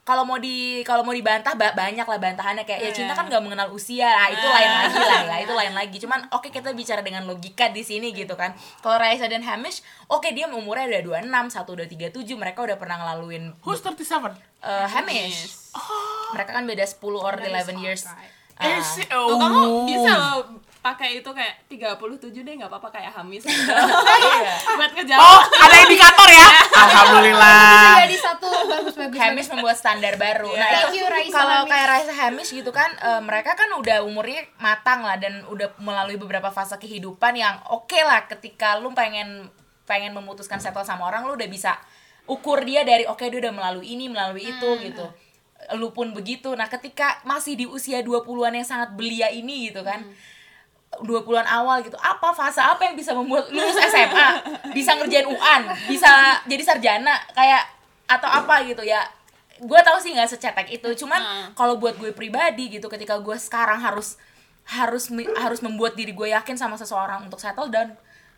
[0.07, 2.95] kalau mau di kalau mau dibantah ba- banyak lah bantahannya kayak ya Iya.
[2.95, 6.31] cinta kan gak mengenal usia ah, itu lain lagi lah ya itu lain lagi cuman
[6.31, 10.47] oke kita bicara dengan logika di sini gitu kan kalau Raisa dan Hamish oke dia
[10.47, 14.31] umurnya udah 26 satu udah 37 mereka udah pernah ngelaluin Who's 37?
[14.63, 15.75] eh, Hamish
[16.33, 18.31] mereka kan beda 10 or 11 years right.
[18.57, 18.73] Ah.
[18.73, 19.37] Eh, Tuh, oh.
[19.37, 20.39] kamu bisa loh
[20.87, 24.55] pakai itu kayak 37 deh nggak apa-apa kayak Hamis Iya.
[24.79, 26.47] buat ngejawab Oh, ada indikator ya?
[26.87, 28.07] Alhamdulillah.
[28.07, 29.19] Jadi satu bagus-bagus.
[29.19, 30.47] Hamish membuat standar baru.
[30.55, 35.03] Nah, Thank itu kalau kayak Raisa Hamish gitu kan, eh, mereka kan udah umurnya matang
[35.03, 39.51] lah dan udah melalui beberapa fase kehidupan yang oke lah ketika lu pengen
[39.87, 41.79] pengen memutuskan settle sama orang lu udah bisa
[42.27, 45.07] ukur dia dari oke dia udah melalui ini, melalui itu gitu.
[45.75, 46.55] Lu pun begitu.
[46.55, 50.07] Nah, ketika masih di usia 20-an yang sangat belia ini gitu kan.
[51.03, 51.97] 20-an awal gitu.
[51.97, 54.29] Apa fase apa yang bisa membuat lulus SMA,
[54.71, 56.09] bisa ngerjain UAN, bisa
[56.45, 57.63] jadi sarjana kayak
[58.07, 59.03] atau apa gitu ya.
[59.57, 61.47] Gue tahu sih nggak secetek itu, cuman Hmm.
[61.57, 64.21] kalau buat gue pribadi gitu ketika gue sekarang harus
[64.67, 67.95] harus harus membuat diri gue yakin sama seseorang untuk settle dan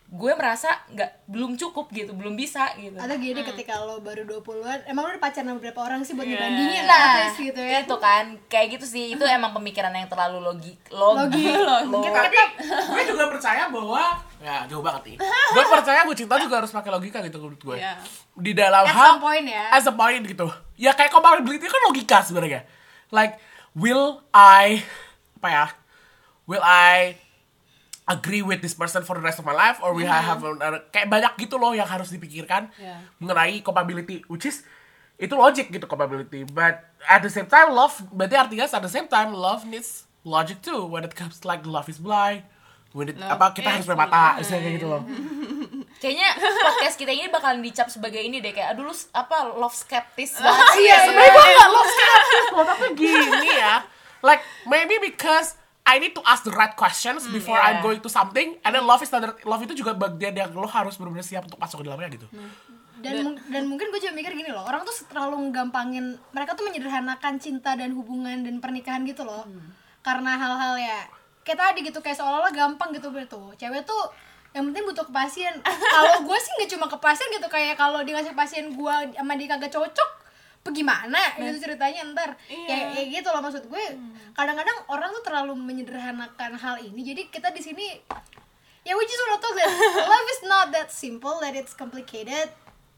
[0.09, 2.96] gue merasa nggak belum cukup gitu, belum bisa gitu.
[2.96, 6.24] Atau gini ketika lo baru 20-an, emang lo udah pacaran sama beberapa orang sih buat
[6.24, 6.40] Iya.
[6.40, 7.84] dibandingin Nah, gitu ya.
[7.84, 9.12] itu kan kayak gitu sih.
[9.12, 11.52] Itu emang pemikiran yang terlalu logi logi.
[11.92, 12.09] Logi.
[12.09, 14.00] Tapi gue juga percaya bahwa
[14.40, 15.16] ya jauh banget nih.
[15.52, 17.76] Gue percaya gue cinta juga harus pakai logika gitu menurut gue.
[17.76, 18.00] Iya.
[18.32, 19.68] Di dalam At hal point ya.
[19.70, 20.48] As a point gitu.
[20.74, 22.64] Ya kayak compatibility kan logika sebenarnya.
[23.12, 23.36] Like
[23.76, 24.80] will I
[25.36, 25.66] apa ya?
[26.48, 27.28] Will I
[28.09, 31.06] agree with this person for the rest of my life or I have another- kayak
[31.06, 33.04] banyak gitu loh yang harus dipikirkan Yeah.
[33.20, 34.64] mengenai compatibility which is
[35.16, 36.42] itu logic gitu compatibility.
[36.42, 40.59] But at the same time love berarti artinya at the same time love needs logic
[40.59, 40.84] too.
[40.84, 42.48] When it comes to like love is blind
[42.90, 45.02] when it, Love apa kita harus bermata misalnya kayak gitu loh.
[45.98, 49.74] Kayaknya podcast kita ini bakalan dicap sebagai ini deh kayak aduh lu s- apa love
[49.74, 50.66] skeptis banget.
[50.72, 50.96] Iya, ya iya.
[51.02, 53.74] sebenarnya gue gak love skeptis tapi gini ya.
[54.20, 55.59] Like maybe because
[55.89, 57.86] I need to ask the right questions before I'm yeah.
[57.89, 58.61] going to something.
[58.61, 61.57] And then love is another love itu juga bagian yang lo harus benar-benar siap untuk
[61.57, 62.28] masuk ke dalamnya gitu.
[63.01, 66.68] Dan mung- dan mungkin gue juga mikir gini loh orang tuh terlalu gampangin mereka tuh
[66.68, 69.49] menyederhanakan cinta dan hubungan dan pernikahan gitu loh.
[70.05, 70.99] Karena hal-hal ya
[71.41, 73.57] kayak tadi gitu kayak seolah-olah gampang gitu tuh.
[73.57, 74.12] Cewek tuh
[74.53, 75.57] yang penting butuh kepastian.
[75.97, 79.72] Kalau gue sih nggak cuma kepastian gitu kayak kalau dikasih kepastian gue sama dia kagak
[79.72, 80.11] cocok
[80.66, 82.30] bagaimana gitu ceritanya ntar.
[82.48, 83.86] Ya, ya gitu loh maksud gue.
[84.36, 87.86] Kadang-kadang orang tuh terlalu menyederhanakan hal ini jadi kita di sini
[88.86, 89.68] ya we just wanna talk that
[90.06, 92.48] love is not that simple that it's complicated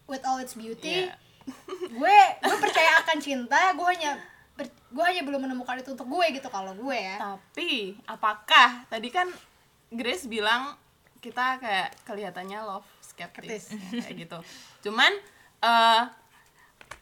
[0.06, 1.11] with all its beauty.
[1.11, 1.16] Yeah.
[1.98, 4.20] gue gue percaya akan cinta gue hanya
[4.90, 7.16] gue hanya belum menemukan itu untuk gue gitu kalau gue ya.
[7.16, 9.30] Tapi apakah tadi kan
[9.90, 10.78] Grace bilang
[11.18, 13.74] kita kayak kelihatannya love skeptis.
[13.90, 14.38] kayak gitu.
[14.88, 15.11] Cuman
[15.61, 16.02] eh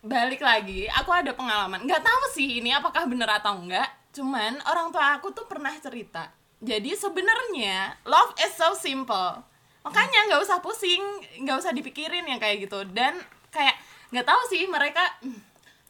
[0.09, 1.85] balik lagi aku ada pengalaman.
[1.85, 3.87] Nggak tahu sih ini apakah bener atau enggak
[4.17, 6.33] cuman orang tua aku tuh pernah cerita.
[6.59, 9.45] Jadi sebenarnya love is so simple.
[9.85, 11.05] Makanya nggak usah pusing
[11.45, 12.83] nggak usah dipikirin yang kayak gitu.
[12.89, 13.21] Dan
[13.53, 13.77] kayak
[14.11, 15.39] nggak tahu sih mereka hmm,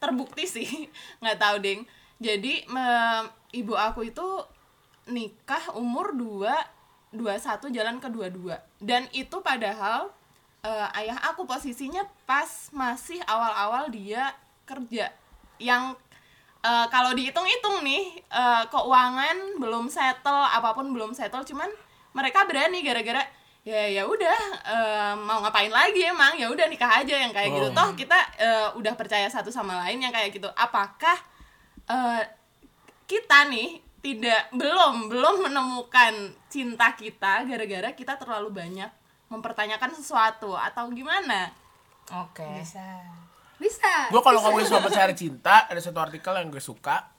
[0.02, 0.68] terbukti sih.
[1.22, 1.80] Nggak tahu ding.
[2.18, 4.26] Jadi me- ibu aku itu
[5.08, 10.12] nikah umur 2 21 jalan ke 22 dan itu padahal
[10.64, 14.34] eh, ayah aku posisinya pas masih awal-awal dia
[14.66, 15.11] kerja.
[15.59, 15.98] Yang
[16.64, 21.70] eh, kalau dihitung-hitung nih eh, keuangan belum settle apa pun belum settle cuman
[22.16, 23.22] mereka berani gara-gara
[23.66, 26.34] ya ya udah eh, mau ngapain lagi emang?
[26.38, 27.68] Ya udah nikah aja yang kayak gitu.
[27.70, 27.74] Oh.
[27.74, 30.48] toh kita eh, udah percaya satu sama lain yang kayak gitu.
[30.56, 31.16] Apakah
[31.86, 32.22] eh,
[33.09, 38.90] kita nih tidak belum belum menemukan cinta kita gara-gara kita terlalu banyak
[39.29, 41.53] mempertanyakan sesuatu atau gimana
[42.24, 42.45] Oke.
[43.59, 47.12] bisa gue kalau ngomongin soal mencari cinta ada satu artikel yang gue suka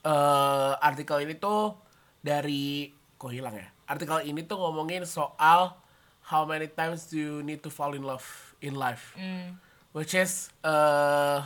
[0.00, 1.76] eh artikel ini tuh
[2.24, 2.88] dari
[3.20, 5.76] kok hilang ya artikel ini tuh ngomongin soal
[6.24, 8.24] how many times do you need to fall in love
[8.64, 9.12] in life
[9.92, 11.40] which is eh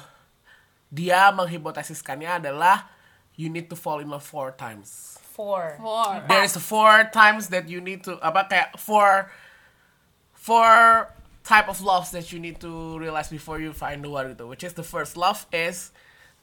[0.95, 2.87] dia menghipotesiskannya adalah
[3.35, 5.19] you need to fall in love four times.
[5.35, 5.75] Four.
[5.83, 6.23] Four.
[6.31, 9.27] There's four times that you need to apa kayak four
[10.45, 11.09] four
[11.41, 14.45] type of loves that you need to realize before you find the one gitu.
[14.45, 15.89] Which is the first love is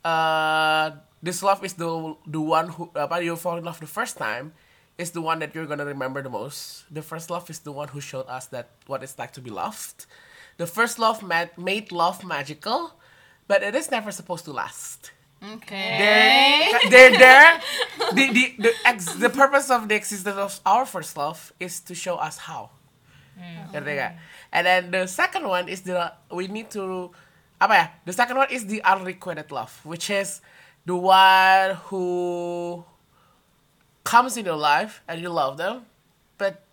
[0.02, 4.18] uh this love is the the one who apa you fall in love the first
[4.18, 4.58] time
[4.98, 6.90] is the one that you're gonna remember the most.
[6.90, 9.54] The first love is the one who showed us that what it's like to be
[9.54, 10.10] loved.
[10.58, 12.98] The first love ma- made love magical,
[13.46, 15.14] but it is never supposed to last.
[15.42, 15.98] Okay.
[15.98, 17.50] They're, they're there.
[18.14, 21.96] The, the, the, ex, the purpose of the existence of our first love is to
[21.96, 22.70] show us how.
[23.72, 24.14] Ngerti nggak?
[24.52, 27.12] And then the second one is the we need to
[27.62, 27.86] apa ya?
[28.06, 30.42] The second one is the unrequited love, which is
[30.86, 32.84] the one who
[34.04, 35.86] comes in your life and you love them,
[36.38, 36.66] but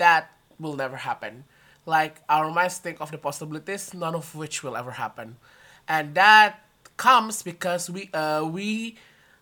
[0.00, 1.44] that will never happen.
[1.84, 5.36] Like our minds think of the possibilities, none of which will ever happen,
[5.88, 6.64] and that
[6.96, 8.96] comes because we uh, we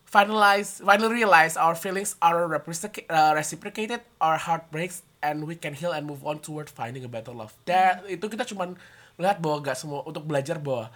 [0.07, 5.91] finalize finally realize our feelings are uh, reciprocated, our heart breaks, and we can heal
[5.91, 7.53] and move on toward finding a better love.
[7.67, 8.79] Dan itu kita cuman
[9.19, 10.89] melihat bahwa gak semua untuk belajar bahwa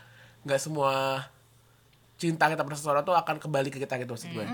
[0.46, 1.26] gak semua
[2.20, 4.46] cinta kita pada seseorang tuh akan kembali ke kita gitu maksud gue.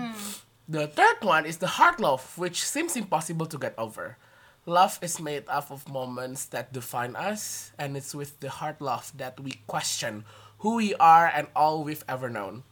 [0.67, 4.19] The third one is the hard love, which seems impossible to get over.
[4.67, 9.15] Love is made up of moments that define us, and it's with the hard love
[9.15, 10.27] that we question
[10.59, 12.67] who we are and all we've ever known.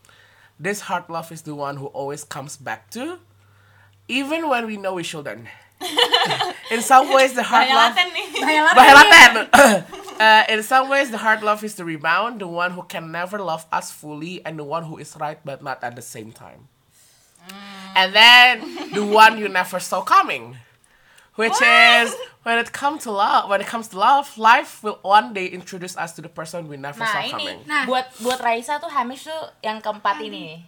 [0.59, 3.19] This hard love is the one who always comes back to,
[4.07, 5.47] even when we know we shouldn't.
[6.71, 7.91] in some ways, the hard love.
[7.91, 8.27] laten nih.
[8.71, 9.35] Bahaya laten.
[10.19, 13.37] uh, in some ways, the hard love is the rebound, the one who can never
[13.39, 16.67] love us fully, and the one who is right but not at the same time.
[17.95, 20.57] And then the one you never saw coming,
[21.35, 23.49] which is when it comes to love.
[23.51, 26.79] When it comes to love, life will one day introduce us to the person we
[26.79, 27.59] never Nah saw ini coming.
[27.67, 27.83] Nah.
[27.87, 30.63] buat buat Raisa tuh Hamish tuh yang keempat ini,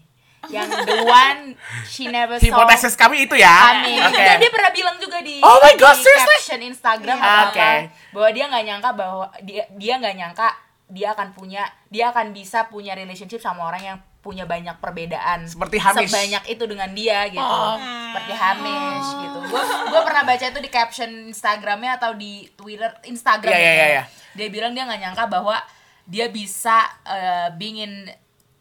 [0.52, 1.56] yang the one
[1.88, 2.46] she never saw.
[2.52, 3.80] Hipotesis kami itu ya.
[3.80, 4.00] Amin.
[4.04, 4.20] Oke.
[4.20, 6.38] Dan dia pernah bilang juga di, Oh my God, di seriously?
[6.40, 7.60] caption Instagram atau Oke.
[7.60, 7.70] apa
[8.16, 10.48] bahwa dia nggak nyangka bahwa dia dia nggak nyangka
[10.88, 13.98] dia akan punya dia akan bisa punya relationship sama orang yang
[14.28, 16.12] punya banyak perbedaan Seperti Hamish.
[16.12, 17.80] sebanyak itu dengan dia gitu Oh.
[18.12, 23.48] seperti Hamish gitu gue gue pernah baca itu di caption Instagramnya atau di Twitter Instagram
[23.50, 23.80] Iya, iya, gitu.
[23.80, 24.04] iya, iya.
[24.36, 25.56] dia bilang dia nggak nyangka bahwa
[26.04, 27.94] dia bisa uh, being in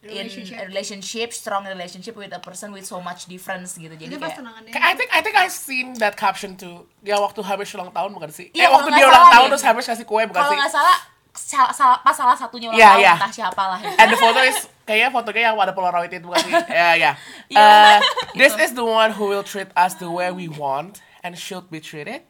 [0.02, 0.54] in Relationship.
[0.54, 4.70] a relationship strong relationship with a person with so much difference gitu jadi kayak tunangannya.
[4.72, 6.86] I think I think I've seen that caption too.
[7.02, 8.54] Ya waktu Hamish ulang tahun bukan sih?
[8.54, 9.50] Iya, eh waktu kalau dia ulang tahun deh.
[9.50, 10.58] terus Hamish kasih kue bukan kalau sih?
[10.62, 10.98] nggak salah
[11.36, 13.14] salah, salah pas salah satunya ulang Iya, tahun iya.
[13.20, 13.96] entah siapa lah gitu.
[14.00, 14.58] And the photo is
[14.88, 16.54] kayaknya fotonya yang ada Polaroid itu bukan sih?
[16.72, 17.12] Ya ya.
[18.40, 21.78] This is the one who will treat us the way we want and should be
[21.78, 22.24] treated.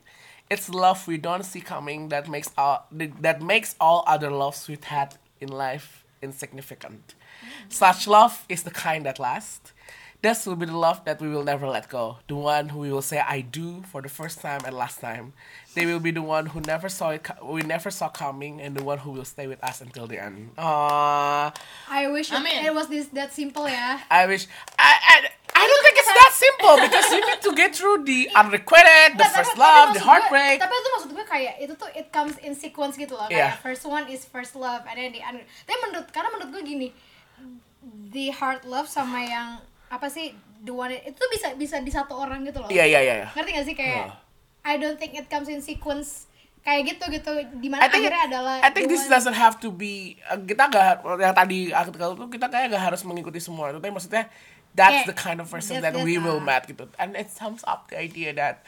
[0.46, 4.86] It's love we don't see coming that makes all that makes all other loves we've
[4.86, 7.14] had in life insignificant.
[7.68, 9.72] Such love is the kind that lasts.
[10.26, 12.18] This will be the love that we will never let go.
[12.26, 15.38] The one who we will say I do for the first time and last time.
[15.78, 18.82] They will be the one who never saw it we never saw coming and the
[18.82, 20.50] one who will stay with us until the end.
[20.58, 21.54] Aww.
[21.86, 22.66] I wish Amin.
[22.66, 24.02] it was this that simple ya.
[24.10, 27.70] I wish I, I I don't think it's that simple because you need to get
[27.78, 30.56] through the unrequited, the first tapi- tapi love, the maksud gue- heartbreak.
[30.58, 33.30] tapi itu maksud gue kayak itu tuh it comes in sequence gitu loh.
[33.30, 36.62] Kayak first one is first love and then the un- Tapi menurut karena menurut gue
[36.66, 36.88] gini,
[38.10, 39.48] the hard love sama yang
[39.86, 40.34] apa sih
[40.66, 42.68] the one itu tuh bisa bisa di satu orang gitu loh.
[42.68, 43.14] Iya iya iya.
[43.22, 43.28] iya.
[43.34, 44.26] Ngerti gak sih kayak Oh.
[44.66, 46.26] I don't think it comes in sequence
[46.66, 47.30] kayak gitu gitu
[47.62, 50.34] di mana I think akhirnya adalah I think this one- doesn't have to be uh,
[50.34, 54.26] kita gak yang tadi artikel itu kita kayak gak harus mengikuti semua itu tapi maksudnya
[54.74, 57.62] that's Kayak, the kind of person that we will uh, meet gitu and it sums
[57.70, 58.66] up the idea that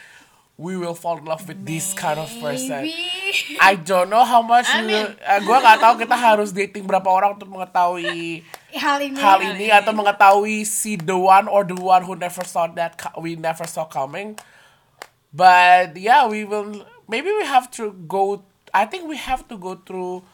[0.55, 3.59] we will fall in love with this kind of person Maybe.
[3.59, 7.11] I don't know how much we will, uh, gue gak tahu kita harus dating berapa
[7.11, 8.47] orang untuk mengetahui
[8.77, 12.69] hal ini hal ini atau mengetahui si the one or the one who never saw
[12.69, 14.37] that we never saw coming.
[15.33, 19.81] But yeah, we will maybe we have to go I think we have to go
[19.81, 20.25] through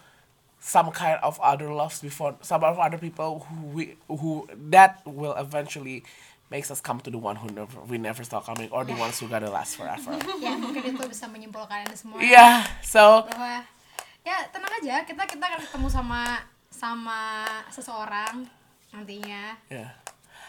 [0.59, 5.37] some kind of other loves before some of other people who we who that will
[5.37, 6.03] eventually
[6.51, 9.21] makes us come to the one who never we never saw coming or the ones
[9.21, 10.17] who gotta last forever.
[10.45, 13.63] ya mungkin itu bisa menyimpulkan ini semua yeah, so bahwa
[14.25, 16.41] ya tenang aja kita kita akan ketemu sama
[16.85, 18.45] sama seseorang
[18.93, 19.97] nantinya yeah.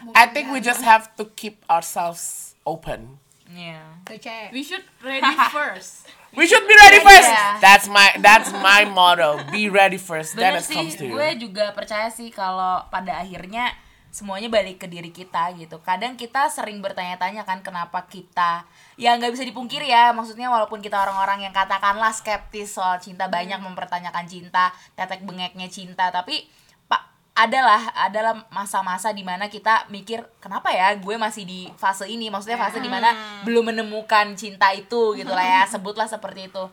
[0.04, 0.76] Mungkin I think we ya.
[0.76, 3.16] just have to keep ourselves open.
[3.48, 3.80] Iya.
[4.04, 4.52] Tuh, Cek.
[4.52, 5.24] We should ready
[5.56, 6.04] first.
[6.36, 7.24] We should be ready first.
[7.24, 7.56] Yeah.
[7.64, 9.40] That's my that's my motto.
[9.48, 11.16] Be ready first, then Bener it comes sih, to you.
[11.16, 13.72] gue juga percaya sih kalau pada akhirnya
[14.16, 15.76] semuanya balik ke diri kita gitu.
[15.84, 18.64] Kadang kita sering bertanya-tanya kan kenapa kita
[18.96, 20.16] ya nggak bisa dipungkiri ya.
[20.16, 26.08] Maksudnya walaupun kita orang-orang yang katakanlah skeptis soal cinta banyak mempertanyakan cinta, tetek bengeknya cinta,
[26.08, 26.48] tapi
[26.88, 27.04] pak
[27.36, 32.56] adalah adalah masa-masa di mana kita mikir kenapa ya gue masih di fase ini maksudnya
[32.56, 33.12] fase di mana
[33.44, 36.64] belum menemukan cinta itu gitu lah ya sebutlah seperti itu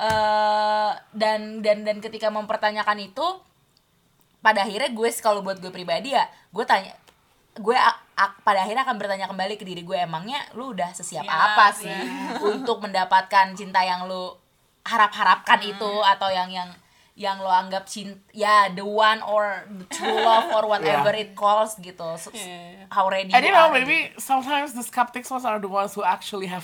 [0.00, 3.26] eh dan dan dan ketika mempertanyakan itu
[4.38, 6.94] pada akhirnya gue kalau buat gue pribadi ya gue tanya
[7.58, 7.74] gue
[8.42, 11.90] pada akhirnya akan bertanya kembali ke diri gue emangnya lu udah sesiap Siap, apa sih
[11.90, 12.38] ya.
[12.38, 14.30] untuk mendapatkan cinta yang lu
[14.86, 16.70] harap-harapkan itu atau yang yang
[17.18, 21.22] yang lo anggap cinta ya the one or the true love or whatever Yeah.
[21.26, 22.86] it calls gitu So, Yeah.
[22.94, 26.06] how ready And you know, are maybe sometimes the skeptics ones are the ones who
[26.06, 26.62] actually have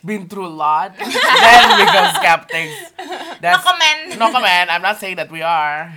[0.00, 2.94] been through a lot, then become skeptics.
[3.42, 4.00] That's, No comment.
[4.16, 4.66] No comment.
[4.70, 5.92] I'm not saying that we are.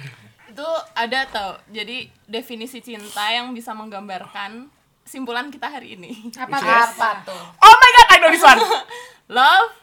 [0.53, 4.69] Itu ada tau jadi definisi cinta yang bisa menggambarkan
[5.03, 6.69] simpulan kita hari ini Apa tuh?
[6.69, 8.61] apa tuh Oh my god, I know this one.
[9.33, 9.73] love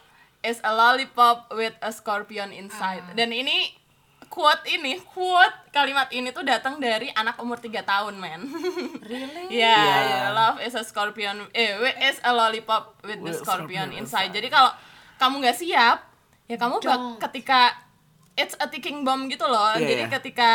[0.40, 3.74] is a lollipop with a scorpion inside dan ini
[4.26, 8.40] quote ini quote kalimat ini tuh datang dari anak umur 3 tahun men
[9.10, 9.98] really Ya, Yeah.
[10.06, 14.30] ya, love is a scorpion, eh, is a lollipop with the With scorpion scorpion inside.
[14.30, 14.38] inside.
[14.38, 14.70] Jadi kalau
[15.18, 15.98] kamu nggak siap,
[16.46, 17.74] ya kamu bak- ketika
[18.40, 19.76] it's a ticking bomb gitu loh.
[19.76, 20.12] Yeah, Jadi yeah.
[20.16, 20.50] ketika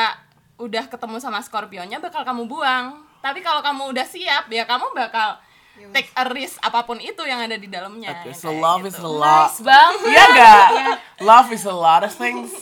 [0.58, 3.06] udah ketemu sama scorpionnya bakal kamu buang.
[3.22, 5.42] Tapi kalau kamu udah siap, ya kamu bakal
[5.92, 8.22] take a risk apa pun itu yang ada di dalamnya.
[8.22, 8.96] Okay, so love gitu.
[8.96, 9.50] is a lot.
[9.50, 10.68] nice bang Yeah, gak?
[11.22, 12.54] Love is a lot of things.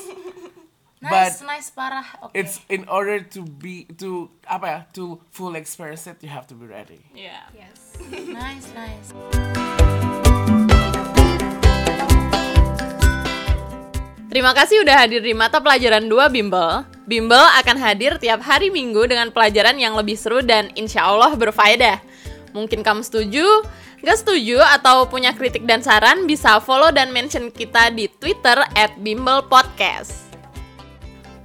[1.03, 5.59] nice But nice parah oke It's in order to be to apa ya to full
[5.59, 7.03] experience it, you have to be ready.
[7.11, 7.51] Iya.
[7.51, 7.99] Yes.
[8.39, 9.11] nice nice
[14.34, 16.81] Terima kasih udah hadir di mata pelajaran 2 Bimbel.
[17.05, 22.01] Bimbel akan hadir tiap hari Minggu dengan pelajaran yang lebih seru dan insya Allah berfaedah.
[22.49, 23.45] Mungkin kamu setuju,
[24.01, 28.97] gak setuju, atau punya kritik dan saran, bisa follow dan mention kita di Twitter at
[28.97, 30.22] Bimbel Podcast.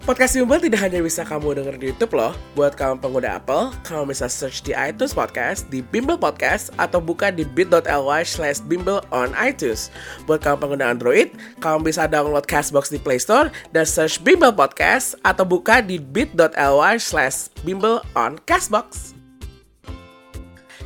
[0.09, 2.33] Podcast Bimbel tidak hanya bisa kamu denger di YouTube loh.
[2.57, 7.29] Buat kamu pengguna Apple, kamu bisa search di iTunes Podcast, di Bimbel Podcast, atau buka
[7.29, 9.93] di bit.ly slash bimbel on iTunes.
[10.25, 11.29] Buat kamu pengguna Android,
[11.61, 16.97] kamu bisa download Castbox di Play Store dan search Bimbel Podcast, atau buka di bit.ly
[16.97, 19.13] slash bimbel on Castbox.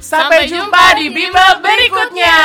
[0.03, 2.39] Sampai jumpa di Bimbel berikutnya.